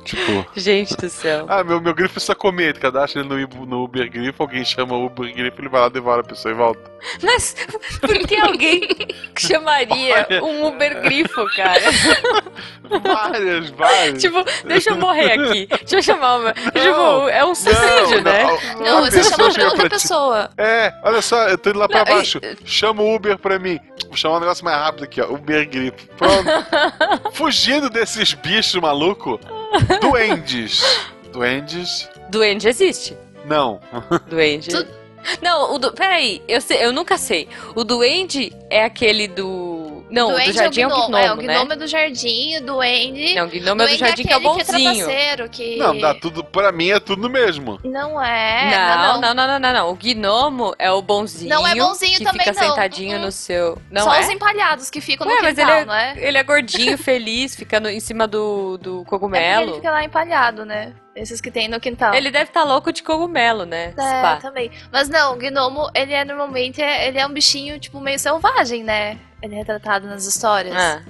[0.05, 1.47] Tipo, Gente do céu.
[1.49, 2.75] ah, meu, meu grifo precisa comer.
[2.75, 5.89] Tu cadastra ele no, no Uber grifo, alguém chama o Uber grifo, ele vai lá,
[5.89, 6.91] devora a pessoa e volta.
[7.23, 7.55] Mas
[8.01, 8.87] por que alguém
[9.39, 10.45] chamaria Olha.
[10.45, 11.81] um Uber grifo, cara?
[13.03, 14.21] Várias, várias.
[14.21, 15.67] tipo, deixa eu morrer aqui.
[15.67, 16.55] Deixa eu chamar uma.
[16.55, 18.45] Não, Tipo, é um suicídio, né?
[18.81, 20.51] Não, uma você chama outra ti- pessoa.
[20.59, 22.41] É, olha só, eu tô indo lá pra Não, e- baixo.
[22.65, 23.79] Chama o Uber pra mim.
[24.09, 25.27] Vou chamar um negócio mais rápido aqui, ó.
[25.33, 26.07] Uber grifo.
[26.17, 26.45] Pronto.
[27.33, 29.39] Fugindo desses bichos malucos,
[30.01, 30.83] duendes.
[31.33, 32.09] Duendes?
[32.31, 33.17] Duende existe.
[33.47, 33.81] Não.
[34.29, 34.71] Duende.
[34.71, 34.87] Tu-
[35.43, 35.93] Não, o du...
[35.93, 37.49] peraí, eu, sei- eu nunca sei.
[37.75, 39.70] O duende é aquele do.
[40.11, 41.55] Não, o Duende do jardim é o gnomo, É, o né?
[41.55, 43.35] gnomo é do jardim, o duende.
[43.35, 44.95] Não, o gnomo é do jardim que é o que é bonzinho.
[45.07, 45.77] trapaceiro, que...
[45.77, 46.43] Não, dá tudo.
[46.45, 47.79] Pra mim é tudo no mesmo.
[47.85, 48.71] Não é.
[48.71, 49.91] não, não, não, não, não, não.
[49.91, 51.49] O gnomo é o bonzinho.
[51.51, 52.71] Não é bonzinho que também, fica não.
[52.71, 53.25] sentadinho Uh-uh.
[53.27, 53.79] no seu.
[53.91, 54.21] Não Só é?
[54.21, 56.15] os empalhados que ficam Ué, no mas quintal, ele é, não é?
[56.17, 59.75] ele é gordinho, feliz, ficando em cima do, do É porque ele cogumelo.
[59.77, 60.93] fica lá empalhado, né?
[61.15, 62.15] Esses que tem no quintal.
[62.15, 63.87] Ele deve estar louco de cogumelo, né?
[63.89, 64.37] É, Spa.
[64.37, 64.71] também.
[64.93, 68.83] Mas não, o gnomo, ele é normalmente, é- ele é um bichinho, tipo, meio selvagem,
[68.85, 69.19] né?
[69.43, 70.75] Ele é retratado nas histórias.
[70.77, 71.03] Ah.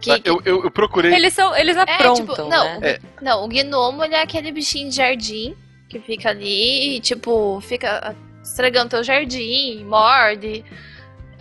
[0.00, 1.14] Que- que- Eu, eu, eu procurei.
[1.14, 2.98] Eles, são, eles aprontam, tipo, não, né?
[3.20, 5.54] Não, o gnomo, ele é aquele bichinho de jardim
[5.88, 10.64] que fica ali e, tipo, fica estragando teu jardim, morde.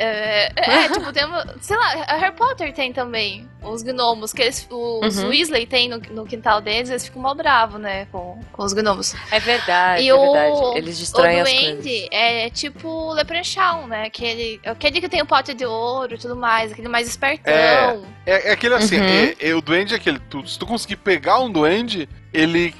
[0.01, 4.41] É, é, tipo, tem uma, sei lá, a Harry Potter tem também os gnomos, que
[4.41, 5.29] eles, os Uhum.
[5.29, 9.13] Weasley tem no, no quintal deles, eles ficam mal bravos, né, com, com os gnomos.
[9.31, 10.77] É verdade, E é o- verdade.
[10.79, 12.07] Eles O destroem as duende coisas.
[12.11, 16.35] é tipo o Leprechaun, né, aquele, aquele que tem o pote de ouro e tudo
[16.35, 17.53] mais, aquele mais espertão.
[18.25, 19.05] É, é aquele assim, Uhum.
[19.05, 20.17] é, é o duende é aquele.
[20.19, 22.73] Tu, se tu conseguir pegar um duende, ele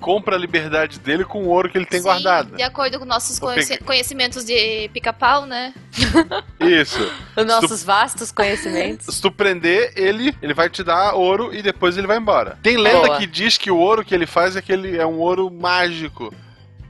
[0.00, 2.56] compra a liberdade dele com o ouro que ele tem Sim, guardado.
[2.56, 5.74] De acordo com nossos conheci- conhecimentos de pica-pau, né?
[6.58, 6.98] Isso.
[7.36, 9.06] Os nossos vastos conhecimentos.
[9.14, 12.58] Se tu prender ele, ele vai te dar ouro e depois ele vai embora.
[12.62, 13.18] Tem lenda Boa.
[13.18, 16.34] que diz que o ouro que ele faz é que ele é um ouro mágico.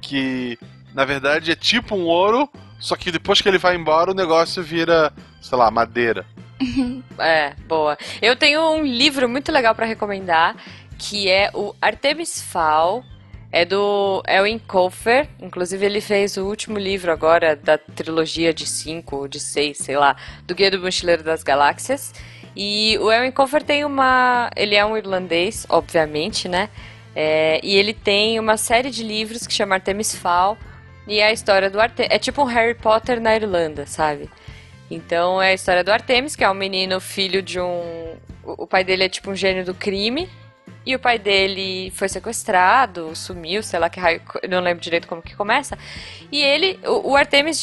[0.01, 0.59] Que
[0.95, 4.63] na verdade é tipo um ouro, só que depois que ele vai embora o negócio
[4.63, 6.25] vira, sei lá, madeira.
[7.19, 7.97] É, boa.
[8.21, 10.55] Eu tenho um livro muito legal pra recomendar,
[11.01, 13.03] que é o Artemis Fowl.
[13.53, 15.27] É do Elwin Colfer.
[15.41, 19.97] Inclusive, ele fez o último livro agora da trilogia de cinco ou de seis, sei
[19.97, 20.15] lá,
[20.47, 22.13] do Guia do Mochileiro das Galáxias.
[22.55, 24.51] E o Elwin Colfer tem uma.
[24.55, 26.69] Ele é um irlandês, obviamente, né?
[27.17, 30.57] É, e ele tem uma série de livros que chama Artemis Fowl.
[31.09, 32.13] E é a história do Artemis.
[32.13, 34.31] É tipo um Harry Potter na Irlanda, sabe?
[34.89, 38.15] Então é a história do Artemis, que é um menino filho de um.
[38.45, 40.29] O pai dele é tipo um gênio do crime.
[40.85, 44.21] E o pai dele foi sequestrado, sumiu, sei lá que raio.
[44.49, 45.79] Não lembro direito como que começa.
[46.31, 46.79] E ele.
[46.87, 47.63] O, o Artemis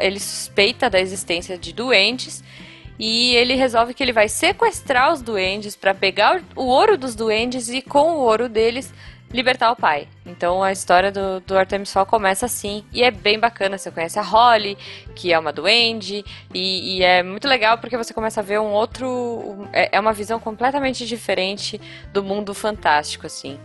[0.00, 2.42] ele suspeita da existência de duendes.
[2.98, 7.68] E ele resolve que ele vai sequestrar os duendes para pegar o ouro dos duendes
[7.68, 8.92] e com o ouro deles
[9.34, 10.06] libertar o pai.
[10.24, 12.84] Então a história do, do Artemis Fowl começa assim.
[12.92, 13.76] E é bem bacana.
[13.76, 14.78] Você conhece a Holly,
[15.14, 16.24] que é uma duende.
[16.54, 19.06] E, e é muito legal porque você começa a ver um outro.
[19.08, 21.80] um- é, é uma visão completamente diferente
[22.12, 23.58] do mundo fantástico, assim.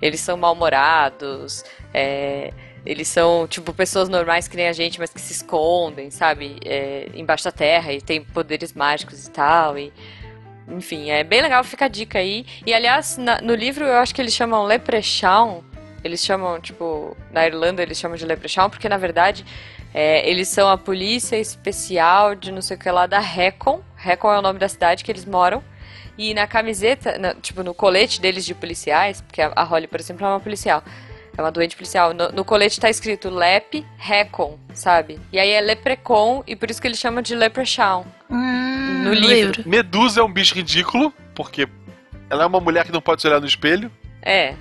[0.00, 1.64] Eles são mal-humorados.
[1.92, 2.52] é,
[2.84, 6.56] eles são, tipo, pessoas normais que nem a gente, mas que se escondem, sabe?
[6.64, 9.76] É, embaixo da terra e tem poderes mágicos e tal.
[9.76, 9.92] E,
[10.68, 12.44] enfim, é bem legal, fica a dica aí.
[12.64, 15.62] E aliás, na- no livro eu acho que eles chamam Leprechaun.
[16.04, 19.44] Eles chamam, tipo, na Irlanda eles chamam de Leprechaun, porque na verdade
[19.94, 23.80] é, eles são a polícia especial de não sei o que lá da Recon.
[23.96, 25.62] Recon é o nome da cidade que eles moram.
[26.18, 30.00] E na camiseta, na- tipo, no colete deles de policiais, porque a a Holly, por
[30.00, 30.82] exemplo, é uma policial.
[31.36, 32.14] É uma doente policial.
[32.14, 35.18] No, no colete tá escrito Lep Recon, sabe?
[35.32, 38.04] E aí é Leprecon, e por isso que eles chamam de Leprechaun.
[38.30, 39.62] Hum, No livro.
[39.66, 41.68] Medusa é um bicho ridículo, porque
[42.30, 43.90] ela é uma mulher que não pode se olhar no espelho.
[44.22, 44.54] É,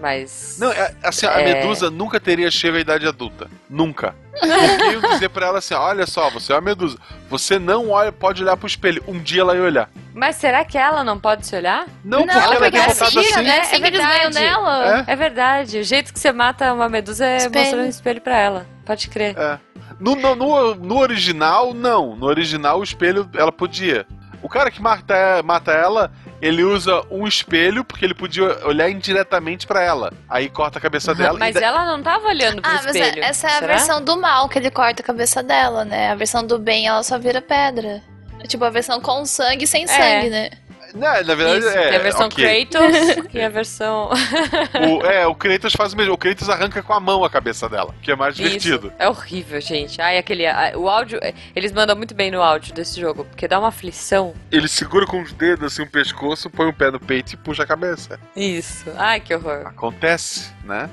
[0.00, 0.56] mas.
[0.58, 1.54] Não, é- assim, a É.
[1.54, 3.48] Medusa nunca teria chego à idade adulta.
[3.68, 4.14] Nunca.
[4.32, 6.96] Porque eu dizer pra ela assim: olha só, você é uma Medusa.
[7.28, 9.02] Você não olha, pode olhar pro espelho.
[9.06, 9.90] Um dia ela ia olhar.
[10.14, 11.86] Mas será que ela não pode se olhar?
[12.04, 13.42] Não, Não, porque ela é porque ela derrotada tira, assim.
[13.42, 13.60] né?
[13.60, 14.38] Assim que eles ganham verdade.
[14.40, 15.04] nela.
[15.08, 15.12] É?
[15.12, 15.78] É verdade.
[15.78, 17.60] O jeito que você mata uma medusa é Espelho.
[17.64, 18.66] mostrando um espelho pra ela.
[18.84, 19.36] Pode crer.
[19.38, 19.58] É.
[20.00, 22.14] No, no, no, no original, não.
[22.16, 24.06] No original, o espelho ela podia.
[24.40, 29.66] O cara que mata, mata ela, ele usa um espelho porque ele podia olhar indiretamente
[29.66, 30.12] pra ela.
[30.28, 31.38] Aí corta a cabeça dela.
[31.38, 33.24] Mas e da- ela não tava olhando pro Ah, mas é- espelho.
[33.24, 33.66] essa é a será?
[33.74, 36.10] versão do mal que ele corta a cabeça dela, né?
[36.10, 38.02] A versão do bem, ela só vira pedra.
[38.40, 40.50] É Tipo, a versão com sangue e sem sangue, né?
[40.94, 41.88] Não, na verdade, Isso, é.
[41.88, 42.66] tem a versão ok.
[42.66, 44.10] Kratos e a versão.
[44.10, 46.14] O, é, o Kratos faz o mesmo.
[46.14, 48.88] O Kratos arranca com a mão a cabeça dela, que é mais divertido.
[48.88, 48.96] Isso.
[48.98, 50.00] É horrível, gente.
[50.00, 50.44] Ai, aquele.
[50.76, 51.18] O áudio.
[51.54, 54.34] Eles mandam muito bem no áudio desse jogo, porque dá uma aflição.
[54.50, 57.62] Ele segura com os dedos assim o pescoço, põe o pé no peito e puxa
[57.62, 58.18] a cabeça.
[58.34, 58.90] Isso.
[58.96, 59.66] Ai, que horror.
[59.66, 60.88] Acontece, né?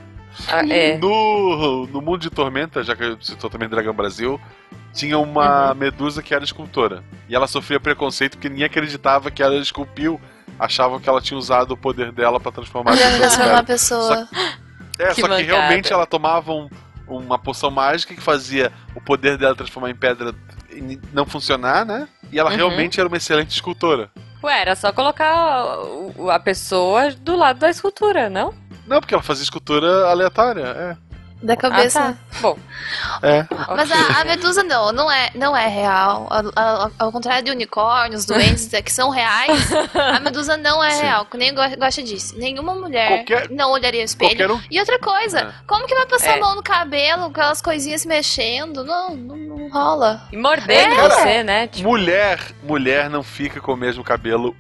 [0.48, 0.98] Ah, é.
[0.98, 4.40] No, no mundo de Tormenta, já que eu citou também Dragão Brasil,
[4.96, 5.76] tinha uma Uhum.
[5.76, 7.04] medusa que era escultora.
[7.30, 10.20] E ela sofria preconceito porque ninguém acreditava que ela esculpiu.
[10.58, 14.28] Achavam que ela tinha usado o poder dela pra transformar a pessoa transformar a pessoa.
[14.98, 16.70] É, Que só que realmente ela tomava um-
[17.08, 20.34] uma poção mágica que fazia o poder dela transformar em pedra
[20.72, 22.08] em- não funcionar, né?
[22.32, 22.56] E ela Uhum.
[22.56, 24.10] realmente era uma excelente escultora.
[24.42, 25.66] Ué, era só colocar
[26.32, 28.54] a pessoa do lado da escultura, não?
[28.88, 30.98] Não, porque ela fazia escultura aleatória,
[31.46, 32.00] Da cabeça.
[32.00, 32.40] Ah, tá.
[32.42, 32.58] Bom.
[33.22, 33.38] é.
[33.38, 33.48] É.
[33.76, 36.28] Mas a, a Medusa não, não é, não é real.
[36.32, 41.04] A- a- ao contrário de unicórnios, doentes que são reais, a Medusa não é Sim.
[41.04, 41.26] real.
[41.26, 42.36] Que nem go- gosta disso.
[42.38, 44.56] Nenhuma mulher Qualquer- não olharia o espelho.
[44.56, 44.62] Um.
[44.72, 45.54] E outra coisa, É.
[45.68, 46.38] como que vai passar É.
[46.38, 48.84] a mão no cabelo, aquelas coisinhas se mexendo?
[48.84, 50.28] Não, não, não rola.
[50.32, 51.10] E mordendo É.
[51.10, 51.68] você, né?
[51.68, 54.56] Tipo, Mulher, mulher não fica com o mesmo cabelo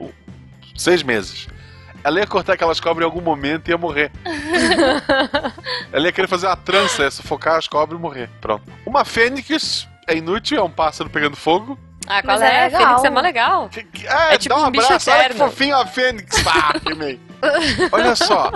[0.78, 1.48] seis meses.
[2.06, 4.12] Ela ia cortar aquelas cobras em algum momento e ia morrer.
[5.91, 8.30] Ela ia querer fazer uma trança, ia sufocar as cobras e morrer.
[8.39, 8.63] Pronto.
[8.86, 11.78] Uma fênix é inútil, é um pássaro pegando fogo.
[12.08, 12.56] ah, qual Mas é?
[12.58, 12.82] é legal.
[12.82, 13.70] Fênix é mó legal.
[13.70, 16.39] Que- que- É, É tipo dá um um bicho abraço, olha que fofinho a fênix.
[16.44, 17.20] Pá, queimei.
[17.91, 18.52] Olha só,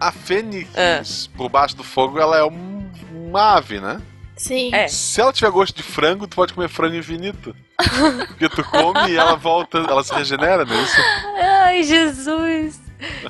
[0.00, 1.00] a fênix É.
[1.36, 4.00] por baixo do fogo, ela é um, uma ave, né?
[4.36, 4.74] Sim.
[4.74, 4.88] É.
[4.88, 7.54] Se ela tiver gosto de frango, tu pode comer frango infinito.
[8.26, 10.96] Porque tu come e ela volta, ela se regenera, não é isso?
[11.64, 12.80] Ai, Jesus.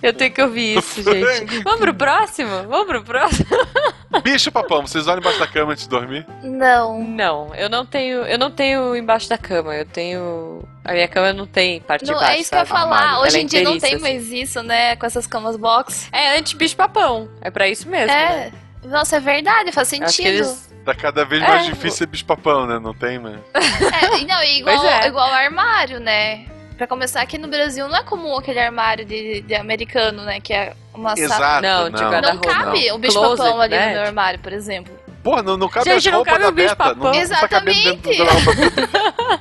[0.02, 1.62] Eu tenho que ouvir isso, gente.
[1.62, 2.50] Vamos pro próximo?
[2.68, 3.46] Vamos pro próximo?
[4.22, 6.26] Bicho papão, vocês olham embaixo da cama antes de dormir?
[6.42, 7.02] Não.
[7.04, 8.22] Não, eu não tenho.
[8.22, 9.74] Eu não tenho embaixo da cama.
[9.74, 10.62] Eu tenho.
[10.84, 12.32] A minha cama não tem parte de Não, baixo.
[12.32, 12.96] é isso que eu ia falar.
[12.98, 13.20] Armário.
[13.22, 14.02] Hoje Ela é em dia não tem assim.
[14.02, 14.96] mais isso, né?
[14.96, 16.08] Com essas camas box.
[16.12, 17.28] É anti-bicho papão.
[17.42, 18.06] É pra isso mesmo.
[18.06, 18.50] né?
[18.84, 18.88] É.
[18.88, 20.56] Nossa, é verdade, faz sentido.
[20.84, 21.70] Tá cada vez mais É.
[21.70, 22.78] difícil ser bicho papão, né?
[22.78, 23.38] Não tem, né?
[23.52, 25.06] É, e não, e igual, é.
[25.08, 26.46] igual armário, né?
[26.78, 30.40] Pra começar, aqui no Brasil não é comum aquele armário de, de americano, né?
[30.40, 31.24] Que é uma sala.
[31.24, 31.62] Exato.
[31.62, 32.02] Não, de não.
[32.02, 32.94] Não guarda-roupa, cabe não.
[32.94, 33.86] o bicho Closet, papão ali né?
[33.86, 34.97] no meu armário, por exemplo.
[35.28, 36.94] Porra, não, não cabe Gente, as não roupas cabe da um bicho Beta.
[36.94, 37.40] Não, tá.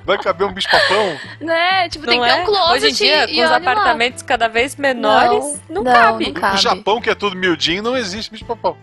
[0.03, 1.17] Vai caber um bicho papão?
[1.39, 1.87] Né?
[1.87, 2.43] Tipo, tem Não que ter é?
[2.43, 3.55] um closet Hoje em dia, e com os olha lá.
[3.57, 6.25] apartamentos cada vez menores, não, não, cabe.
[6.25, 6.57] não No cabe.
[6.57, 8.77] Japão, que é tudo miudinho, não existe bicho papão.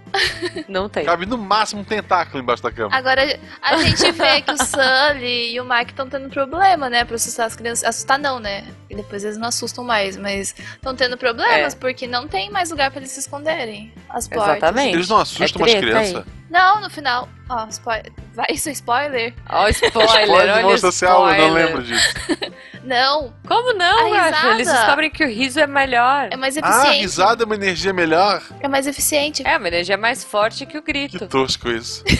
[0.67, 1.05] Não tem.
[1.05, 2.97] Cabe no máximo um tentáculo embaixo da cama.
[2.97, 7.05] Agora, a gente vê que o Sully e o Mike estão tendo problema, né?
[7.05, 7.85] Pra assustar as crianças.
[7.85, 8.65] Assustar não, né?
[8.89, 11.77] E depois eles não assustam mais, mas estão tendo problemas É.
[11.77, 13.93] porque não tem mais lugar pra eles se esconderem.
[14.09, 14.57] As portas.
[14.57, 14.95] Exatamente.
[14.95, 16.25] Eles não assustam É treta crianças?
[16.51, 17.29] Não, no final.
[17.49, 18.13] Ó, spoiler.
[18.35, 19.35] Vai, isso é spoiler?
[19.49, 22.15] Ó, o spoiler, Spoiler olha social, eu não lembro disso.
[22.85, 24.55] Não, Como não, A risada.
[24.57, 26.29] Eles descobrem que o riso é melhor.
[26.31, 27.01] é mais Ah, eficiente.
[27.01, 28.43] risada é uma energia melhor?
[28.61, 29.43] É mais eficiente.
[29.47, 31.27] É, uma energia mais forte que o Que grito.
[31.27, 32.05] tosco isso.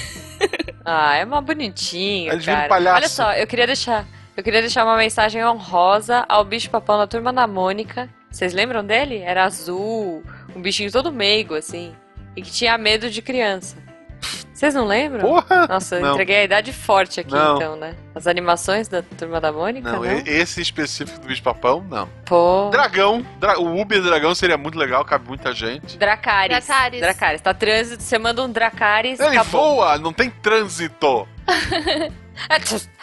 [0.87, 2.69] Ah, é uma bonitinho, Eles viram cara.
[2.69, 2.97] palhaço.
[2.97, 4.05] Olha só, eu queria deixar,
[4.37, 8.09] eu queria deixar uma mensagem honrosa ao bicho papão da turma da Mônica.
[8.31, 9.19] Vocês lembram dele?
[9.19, 10.23] Era azul,
[10.55, 11.95] um bichinho todo meigo assim,
[12.37, 13.77] e que tinha medo de criança.
[14.53, 15.21] Vocês não lembram?
[15.21, 15.67] Porra!
[15.67, 16.13] Nossa, eu Não.
[16.13, 17.57] entreguei a idade forte aqui Não.
[17.57, 17.95] então, né?
[18.15, 20.23] As animações da turma da Mônica, Não, não?
[20.25, 22.09] esse específico do bicho papão, não.
[22.25, 22.69] Pô.
[22.71, 23.27] Dragão.
[23.39, 25.99] dra- o Uber Dragão seria muito legal, cabe muita gente.
[25.99, 26.65] Dracarys.
[26.67, 27.01] Dracarys.
[27.01, 27.41] Dracarys.
[27.41, 29.77] Tá trânsito, você manda um Dracarys, Ele acabou.
[29.77, 31.27] voa, não tem trânsito.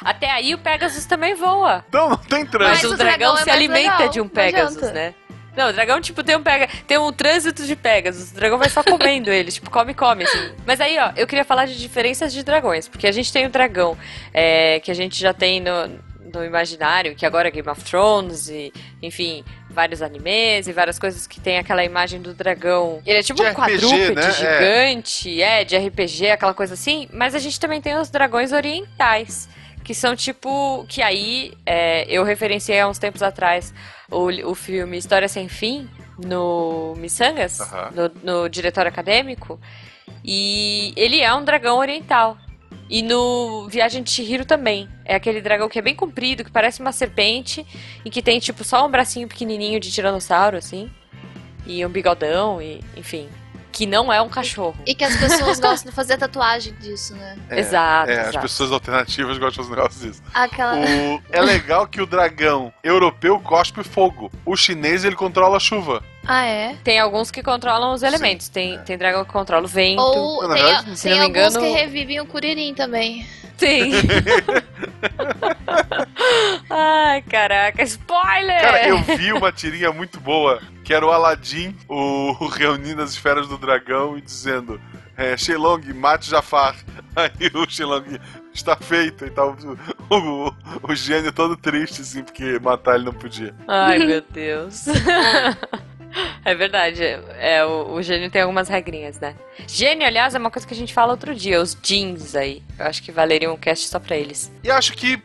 [0.04, 1.86] Até aí o Pegasus também voa.
[1.88, 2.84] Então não tem trânsito.
[2.90, 5.14] Mas o o dragão dragão é se alimenta legal, de um não Pegasus, né?
[5.56, 6.68] Não, o dragão, tipo, tem um, pega...
[6.88, 8.32] tem um trânsito de Pegasus.
[8.32, 10.52] O dragão vai só comendo ele, tipo, come, come, assim.
[10.66, 12.88] Mas aí, ó, eu queria falar de diferenças de dragões.
[12.88, 13.98] Porque a gente tem o dragão
[14.34, 16.00] é, que a gente já tem no,
[16.34, 21.28] no imaginário, que agora é Game of Thrones e, enfim, vários animes e várias coisas
[21.28, 23.02] que tem aquela imagem do dragão.
[23.06, 24.28] Ele é tipo De um RPG, quadrúpede né?
[24.28, 24.32] É.
[24.32, 27.08] gigante, é, de RPG, aquela coisa assim.
[27.12, 29.50] Mas a gente também tem os dragões orientais.
[29.84, 30.86] Que são tipo.
[30.88, 33.74] Que aí é, eu referenciei há uns tempos atrás
[34.10, 37.91] o, o filme História Sem Fim no Missangas, Aham.
[38.24, 39.60] no, no diretório acadêmico.
[40.23, 42.38] E ele é um dragão oriental.
[42.90, 44.88] E no Viagem de Chihiro também.
[45.06, 47.65] É aquele dragão que é bem comprido, que parece uma serpente
[48.04, 50.92] e que tem tipo só um bracinho pequenininho de tiranossauro, assim.
[51.65, 53.29] E um bigodão, e enfim.
[53.72, 54.76] Que não é um cachorro.
[54.86, 57.38] E que as pessoas gostam de fazer tatuagem disso, né?
[57.50, 58.40] É, exato, É, as exato.
[58.42, 60.22] pessoas alternativas gostam dos negócios disso.
[60.34, 60.76] Aquela.
[60.78, 64.32] O- é legal que o dragão europeu cospe fogo.
[64.46, 66.04] O chinês, ele controla a chuva.
[66.26, 66.76] Ah, é?
[66.84, 68.48] Tem alguns que controlam os elementos.
[68.48, 70.02] Tem, tem dragão que controla o vento.
[70.02, 73.26] Ou tem, verdade, se tem não me alguns engano- que revivem o Curirim também.
[73.58, 73.92] Tem.
[76.69, 78.62] Ai, caraca, spoiler!
[78.62, 83.12] Cara, eu vi uma tirinha muito boa, que era o Aladdin, o, o reunindo as
[83.12, 84.80] esferas do dragão e dizendo
[85.17, 86.76] é, Shenlong, mate Jafar.
[87.15, 88.19] Aí o Shenlong
[88.54, 89.56] está feito e tal.
[90.10, 90.54] O, o,
[90.92, 93.54] o gênio todo triste, assim, porque matar ele não podia.
[93.67, 94.86] Ai, meu Deus.
[96.44, 97.04] É verdade,
[97.39, 99.35] é, o, o gênio tem algumas regrinhas, né?
[99.67, 102.63] Gênio, aliás, é uma coisa que a gente fala outro dia, os jeans aí.
[102.79, 104.52] Eu acho que valeria um cast só pra eles.
[104.63, 105.21] E acho que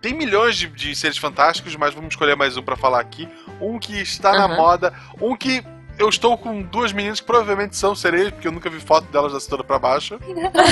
[0.00, 3.26] tem milhões de, de seres fantásticos, mas vamos escolher mais um pra falar aqui.
[3.60, 4.56] Um que está na Aham.
[4.56, 5.64] moda, um que
[5.98, 9.32] eu estou com duas meninas que provavelmente são sereias, porque eu nunca vi foto delas
[9.32, 10.20] da cintura pra baixo.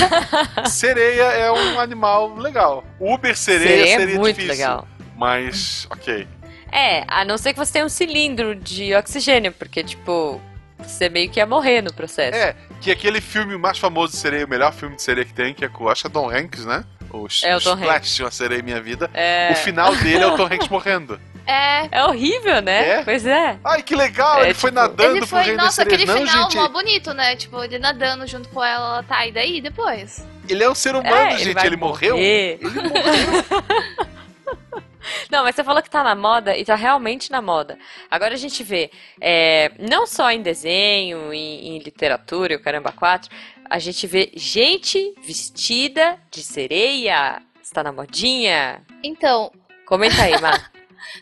[0.65, 2.83] Sereia é um animal legal.
[2.99, 4.51] Uber sereia, Sereia é seria muito difícil.
[4.51, 4.87] legal.
[5.15, 6.27] Mas, ok.
[6.71, 10.41] É, a não ser que você tenha um cilindro de oxigênio, porque, tipo,
[10.79, 12.37] você meio que ia morrer no processo.
[12.37, 15.53] É, que aquele filme mais famoso de sereia, o melhor filme de sereia que tem,
[15.53, 16.83] que é com, acho que é Tom Hanks, né?
[17.09, 19.09] O, É o Tom Splash, Uma Sereia em Minha Vida.
[19.13, 21.19] É, O final dele é o Tom Hanks morrendo.
[21.49, 21.87] É.
[21.99, 22.89] é horrível, né?
[22.89, 23.03] É?
[23.05, 23.57] Pois é.
[23.63, 24.41] Ai, que legal!
[24.41, 26.05] É, ele foi tipo, nadando Ele pro foi, reino das nossa, aquele.
[26.05, 27.37] Não, final gente, mó bonito, né?
[27.37, 30.27] Tipo, ele nadando junto com ela, ela tá, e daí depois?
[30.49, 31.53] ele é um ser humano, É, gente.
[31.53, 32.17] vai Ele morreu?
[32.17, 33.63] Ele morreu.
[35.31, 37.77] Não, mas você falou que tá na moda e tá realmente na moda.
[38.09, 42.91] Agora a gente vê, é, não só em desenho, em, em literatura e o caramba
[42.91, 43.29] 4,
[43.69, 47.41] a gente vê gente vestida de sereia.
[47.61, 48.81] Está na modinha?
[49.03, 49.51] Então,
[49.87, 50.69] Comenta aí, Mar.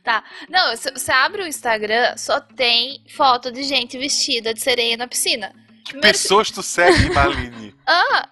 [0.49, 5.07] não, se você abre o Instagram, só tem foto de gente vestida de sereia na
[5.07, 5.53] piscina.
[5.85, 7.73] Que que- pessoas tu segue, Maline?
[7.87, 8.27] Ah!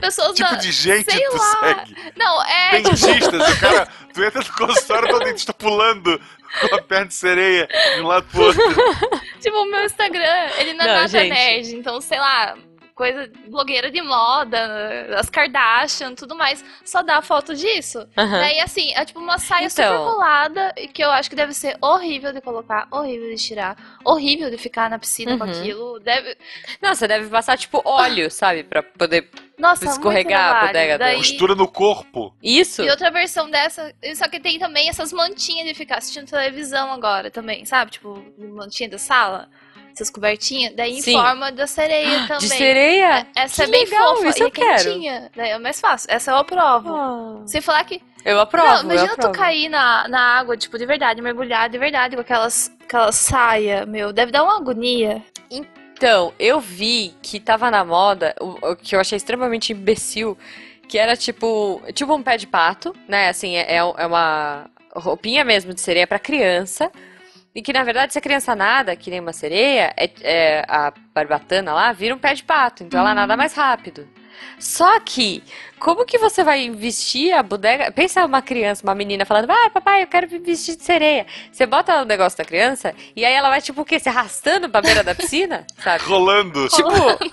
[0.00, 1.60] Pessoas tipo na- de gente sei tu lá.
[1.60, 1.96] segue?
[2.16, 2.80] Não, é.
[2.80, 6.18] Dentistas, o cara, tu entra no consultório do dentista pulando
[6.60, 8.62] com a perna de sereia de um lado pro outro.
[9.40, 11.28] Tipo, o meu Instagram, ele não é nada gente.
[11.34, 12.56] nerd, então, sei lá,
[12.94, 18.06] coisa blogueira de moda, as Kardashian, tudo mais, só dá foto disso.
[18.16, 18.38] Aham.
[18.40, 20.04] Daí, assim, é tipo uma saia super Então.
[20.12, 24.50] colada, e que eu acho que deve ser horrível de colocar, horrível de tirar, horrível
[24.50, 25.50] de ficar na piscina com Uhum.
[25.50, 26.00] aquilo.
[26.00, 26.36] Deve...
[26.80, 28.62] Não, você deve passar, tipo, óleo, sabe?
[28.64, 29.28] Pra poder.
[29.58, 31.16] Nossa, Escorregar a bodega Daí...
[31.18, 32.34] Costura no corpo.
[32.42, 32.82] Isso?
[32.82, 37.30] E outra versão dessa, só que tem também essas mantinhas de ficar assistindo televisão agora
[37.30, 37.92] também, sabe?
[37.92, 39.48] Tipo, mantinha da sala,
[39.94, 41.12] essas cobertinhas, daí em Sim.
[41.12, 42.38] forma da sereia também.
[42.38, 43.26] De sereia?
[43.34, 44.84] Essa Que é bem legal, fofa isso e eu é quero.
[44.84, 45.30] quentinha.
[45.36, 46.08] Daí é mais fácil.
[46.10, 46.94] Essa eu aprovo.
[46.94, 48.00] Ah, Sem falar que.
[48.24, 48.66] Eu aprovo.
[48.68, 49.34] não, eu imagina tu aprovo.
[49.38, 54.12] cair na, na água, tipo, de verdade, mergulhar de verdade com aquelas, aquela saia, meu.
[54.12, 55.22] Deve dar uma agonia.
[55.50, 60.36] Então, eu vi que tava na moda, o, o que eu achei extremamente imbecil,
[60.88, 63.28] que era tipo, tipo um pé de pato, né?
[63.28, 66.90] Assim, é, é uma roupinha mesmo de sereia pra criança.
[67.54, 70.92] E que, na verdade, se a criança nada, que nem uma sereia, é, é- a
[71.14, 72.82] barbatana lá vira um pé de pato.
[72.82, 74.08] Então ela nada mais rápido.
[74.58, 75.42] Só que,
[75.78, 77.92] como que você vai vestir a bodega?
[77.92, 81.26] Pensa uma criança, uma menina falando, vai, papai, eu quero me vestir de sereia.
[81.50, 83.98] Você bota o negócio da criança e aí ela vai, tipo, o quê?
[83.98, 86.04] Se arrastando pra beira da piscina, sabe?
[86.04, 86.68] Rolando.
[86.68, 87.32] Tipo, rolando?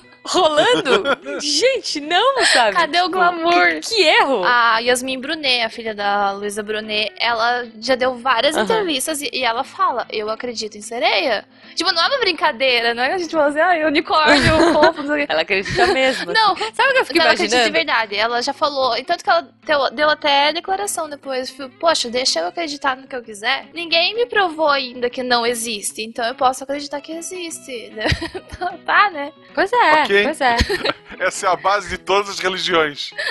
[1.41, 2.75] Gente, não, sabe?
[2.75, 3.65] Cadê o Tipo, glamour?
[3.75, 4.43] Que, que erro!
[4.43, 8.63] A Yasmin Brunet, a filha da Luísa Brunet, ela já deu várias Aham.
[8.65, 11.45] entrevistas e, e ela fala: Eu acredito em sereia.
[11.75, 15.03] Tipo, não é uma brincadeira, não é que a gente fala assim, ah, unicórnio, fofo,
[15.03, 15.25] não sei.
[15.29, 16.33] Ela acredita mesmo.
[16.33, 17.71] Não, Sabe o que eu fico Não, ela acredita de imaginando?
[17.71, 18.15] verdade.
[18.15, 18.97] Ela já falou.
[18.97, 21.49] E tanto que ela deu, deu até declaração depois.
[21.49, 23.67] Falou, Poxa, deixa eu acreditar no que eu quiser.
[23.73, 26.01] Ninguém me provou ainda que não existe.
[26.03, 27.93] Então eu posso acreditar que existe.
[28.85, 29.31] tá, né?
[29.53, 30.18] Pois é, Ok.
[30.23, 30.55] Pois é.
[31.19, 33.11] Essa é a base de todas as religiões.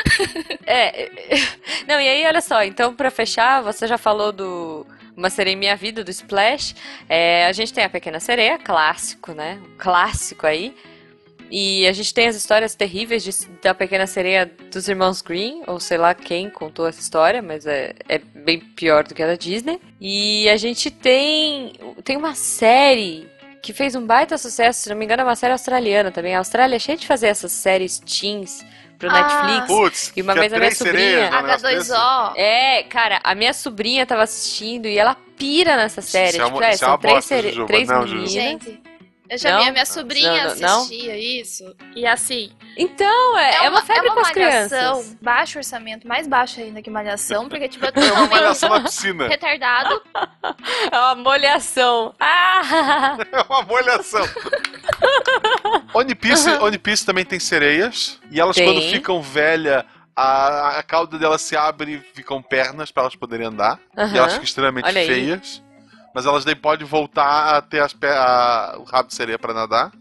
[0.70, 1.10] É, é,
[1.86, 4.86] Não, e aí, olha só, então pra fechar, você já falou do
[5.16, 6.74] Uma Sereia em Minha Vida, do Splash.
[7.08, 9.58] É, a gente tem a Pequena Sereia, clássico, né?
[9.64, 10.74] Um clássico aí.
[11.50, 15.80] E a gente tem as histórias terríveis de- da Pequena Sereia dos irmãos Green, ou
[15.80, 19.36] sei lá quem contou essa história, mas é, é bem pior do que a da
[19.36, 19.80] Disney.
[19.98, 21.72] E a gente tem,
[22.04, 23.26] tem uma série
[23.62, 26.34] que fez um baita sucesso, se não me engano, é uma série australiana também.
[26.34, 28.64] A Austrália é cheia de fazer essas séries teens
[28.98, 29.12] pro Ah.
[29.12, 29.66] Netflix.
[29.66, 31.92] Putz, E uma vez a minha sobrinha- um negócio desse.
[31.92, 32.32] H2O.
[32.36, 36.30] É, cara, a minha sobrinha tava assistindo e ela pira nessa série.
[36.36, 37.26] Isso é tipo, é, é são três,
[37.66, 38.32] três Não, meninas.
[38.32, 38.80] Gente,
[39.30, 39.62] eu já Não?
[39.62, 40.76] vi a minha sobrinha Não, não, não?
[40.82, 41.76] assistia isso.
[41.94, 42.50] E assim.
[42.76, 45.16] Então, é, é uma febre é com as malhação, crianças.
[45.20, 49.28] baixo orçamento, mais baixo ainda que malhação, porque tipo, é É uma malhação na piscina.
[49.28, 50.00] retardado.
[50.90, 52.14] É uma molhação.
[52.20, 53.16] Ah!
[53.32, 54.24] É uma molhação.
[55.94, 58.18] One Piece, One Piece também tem sereias.
[58.30, 58.64] E elas, Tem.
[58.66, 63.46] quando ficam velhas, a, a cauda delas se abre e ficam pernas pra elas poderem
[63.46, 63.78] andar.
[63.96, 64.14] Aham.
[64.14, 65.40] E elas ficam extremamente Olha aí.
[66.18, 69.54] Mas elas daí podem voltar a ter as pe- a- o rabo de sereia pra
[69.54, 69.92] nadar.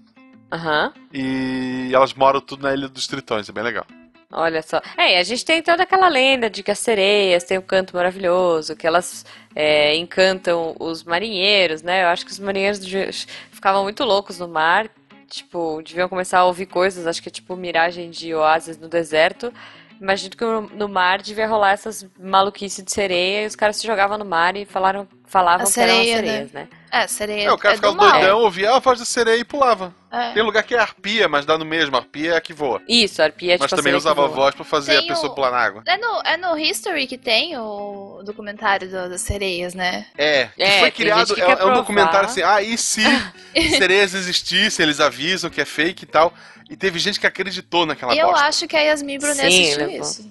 [0.52, 0.92] Aham.
[1.14, 3.86] E elas moram tudo na Ilha dos Tritões, é bem legal.
[4.32, 4.82] Olha só.
[4.98, 7.96] É, e a gente tem toda aquela lenda de que as sereias têm um canto
[7.96, 12.04] maravilhoso, que elas é, encantam os marinheiros, né?
[12.04, 14.90] Eu acho que os marinheiros ficavam muito loucos no mar.
[15.30, 19.54] Tipo, deviam começar a ouvir coisas, acho que é tipo miragem de oásis no deserto.
[20.02, 23.86] Imagino que no no mar devia rolar essas maluquices de sereia e os caras se
[23.86, 26.28] jogavam no mar e falaram, falavam A que eram as sereia, né?
[26.28, 26.68] sereias, né?
[26.90, 27.48] É, sereia.
[27.48, 29.94] É, o cara é ficava doidão, ouvia a voz da sereia e pulava.
[30.10, 30.32] É.
[30.32, 31.98] Tem lugar que é arpia, mas dá no mesmo.
[31.98, 32.82] Arpia é a que voa.
[32.88, 34.96] Isso, a arpia é mas tipo a também sereia que usava a voz pra fazer
[34.96, 35.84] Tem a pessoa o- pular na água.
[35.86, 40.06] É no, é no History que tem o documentário do- das sereias, né?
[40.18, 43.02] É, que É, foi criado, que é, é um documentário assim, ah, e se
[43.78, 46.34] sereias existissem, eles avisam que é fake e tal.
[46.70, 48.46] E teve gente que acreditou naquela E eu bosta.
[48.46, 50.30] acho que a Yasmin Brunet Sim, assistiu isso.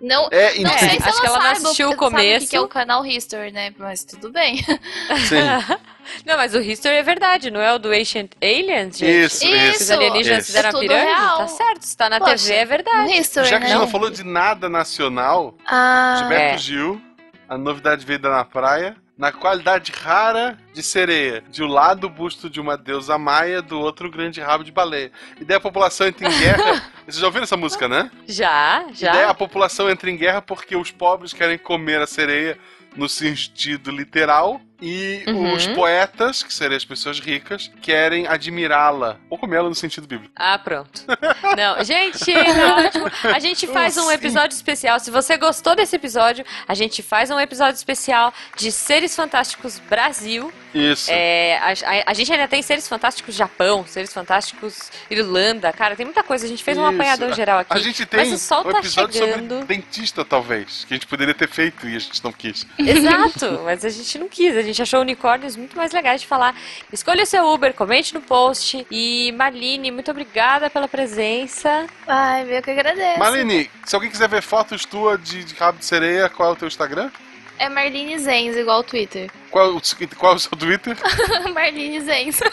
[0.00, 2.48] Não, É, não então, sei se acho ela que ela não assistiu o começo.
[2.48, 3.74] que é o canal History, né?
[3.78, 4.56] Mas tudo bem.
[5.28, 5.36] sim.
[6.26, 9.26] Não, mas o History é verdade, não é o do Ancient Aliens, gente?
[9.26, 9.82] Isso, Isso.
[9.84, 10.46] Os alienígenas Isso.
[10.46, 11.06] fizeram É a tudo pirâmide?
[11.06, 11.36] real.
[11.38, 13.12] Tá certo, se tá na Poxa, TV é verdade.
[13.12, 13.72] History, Já que a né?
[13.74, 16.58] gente não falou de nada nacional, Ah, Gilberto É.
[16.58, 17.00] Gil,
[17.48, 21.44] a novidade veio da na praia, na qualidade rara de sereia.
[21.50, 24.72] De um lado, o busto de uma deusa maia, do outro, o grande rabo de
[24.72, 25.12] baleia.
[25.38, 26.82] E daí a população entra em guerra.
[27.04, 28.10] Vocês já ouviram essa música, né?
[28.26, 29.28] Já, E daí já.
[29.30, 32.58] a população entra em guerra porque os pobres querem comer a sereia
[32.96, 34.58] no sentido literal.
[34.82, 35.54] E Uhum.
[35.54, 39.16] os poetas, que seriam as pessoas ricas, querem admirá-la.
[39.28, 40.32] Ou comê-la no sentido bíblico.
[40.36, 41.04] Ah, pronto.
[41.56, 43.10] Não, gente, é ótimo.
[43.34, 44.14] A gente faz um Sim.
[44.14, 44.98] episódio especial.
[45.00, 50.52] Se você gostou desse episódio, a gente faz um episódio especial de Seres Fantásticos Brasil.
[50.74, 51.10] Isso.
[51.10, 55.72] É, a, a- a gente ainda tem Seres Fantásticos Japão, Seres Fantásticos Irlanda.
[55.72, 56.46] Cara, tem muita coisa.
[56.46, 57.72] A gente fez um apanhador geral aqui.
[57.74, 59.58] A gente tem Mas o sol um tá episódio chegando.
[59.58, 60.84] sobre dentista, talvez.
[60.84, 62.66] Que a gente poderia ter feito e a gente não quis.
[62.78, 66.54] Exato, mas a gente não quis, a gente achou unicórnios muito mais legais de falar.
[66.92, 68.86] Escolha o seu Uber, comente no post.
[68.90, 71.86] E Marlene, muito obrigada pela presença.
[72.06, 73.18] Ai, eu que agradeço.
[73.18, 76.56] Marlene, se alguém quiser ver fotos tua de, de rabo de sereia, qual é o
[76.56, 77.10] teu Instagram?
[77.58, 79.30] É Marlene Zenz, igual o Twitter.
[79.50, 79.82] Qual, é o-
[80.16, 80.96] qual é o seu Twitter?
[81.54, 82.40] Marlene Zenz.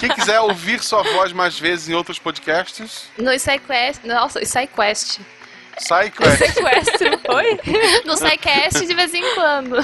[0.00, 4.04] Quem quiser ouvir sua voz mais vezes em outros podcasts, No SciQuest.
[4.04, 5.20] Nossa, SciQuest.
[5.78, 6.36] SciQuest.
[6.38, 7.58] Sequestro, oi?
[8.04, 9.76] No SciCast de vez em quando.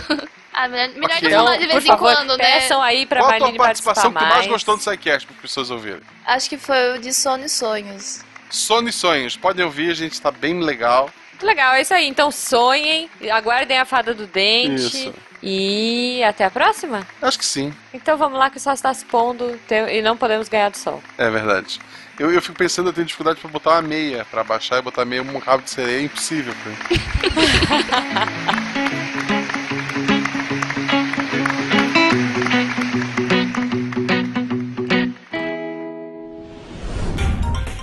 [0.60, 1.28] Ah, melhor, melhor Ok.
[1.28, 2.44] de falar de Por vez em favor, quando, né?
[2.44, 4.46] peçam aí pra Qual a tua participação que tu mais mais.
[4.48, 6.00] gostou do SciCast, para as pessoas ouvirem?
[6.26, 8.22] Acho que foi o de Sono e Sonhos.
[8.50, 11.10] Sono e Sonhos, podem ouvir, a gente tá bem legal.
[11.30, 12.08] Muito legal, é isso aí.
[12.08, 14.82] Então sonhem, aguardem a fada do dente.
[14.82, 15.14] Isso.
[15.40, 17.06] E até a próxima.
[17.22, 19.56] Acho que sim, Então vamos lá que o sol está se pondo
[19.92, 21.00] e não podemos ganhar do sol.
[21.16, 21.78] é verdade.
[22.18, 25.04] Eu, eu fico pensando, eu tenho dificuldade pra botar uma meia, pra baixar e botar
[25.04, 26.52] meia um rabo de sereia, é impossível.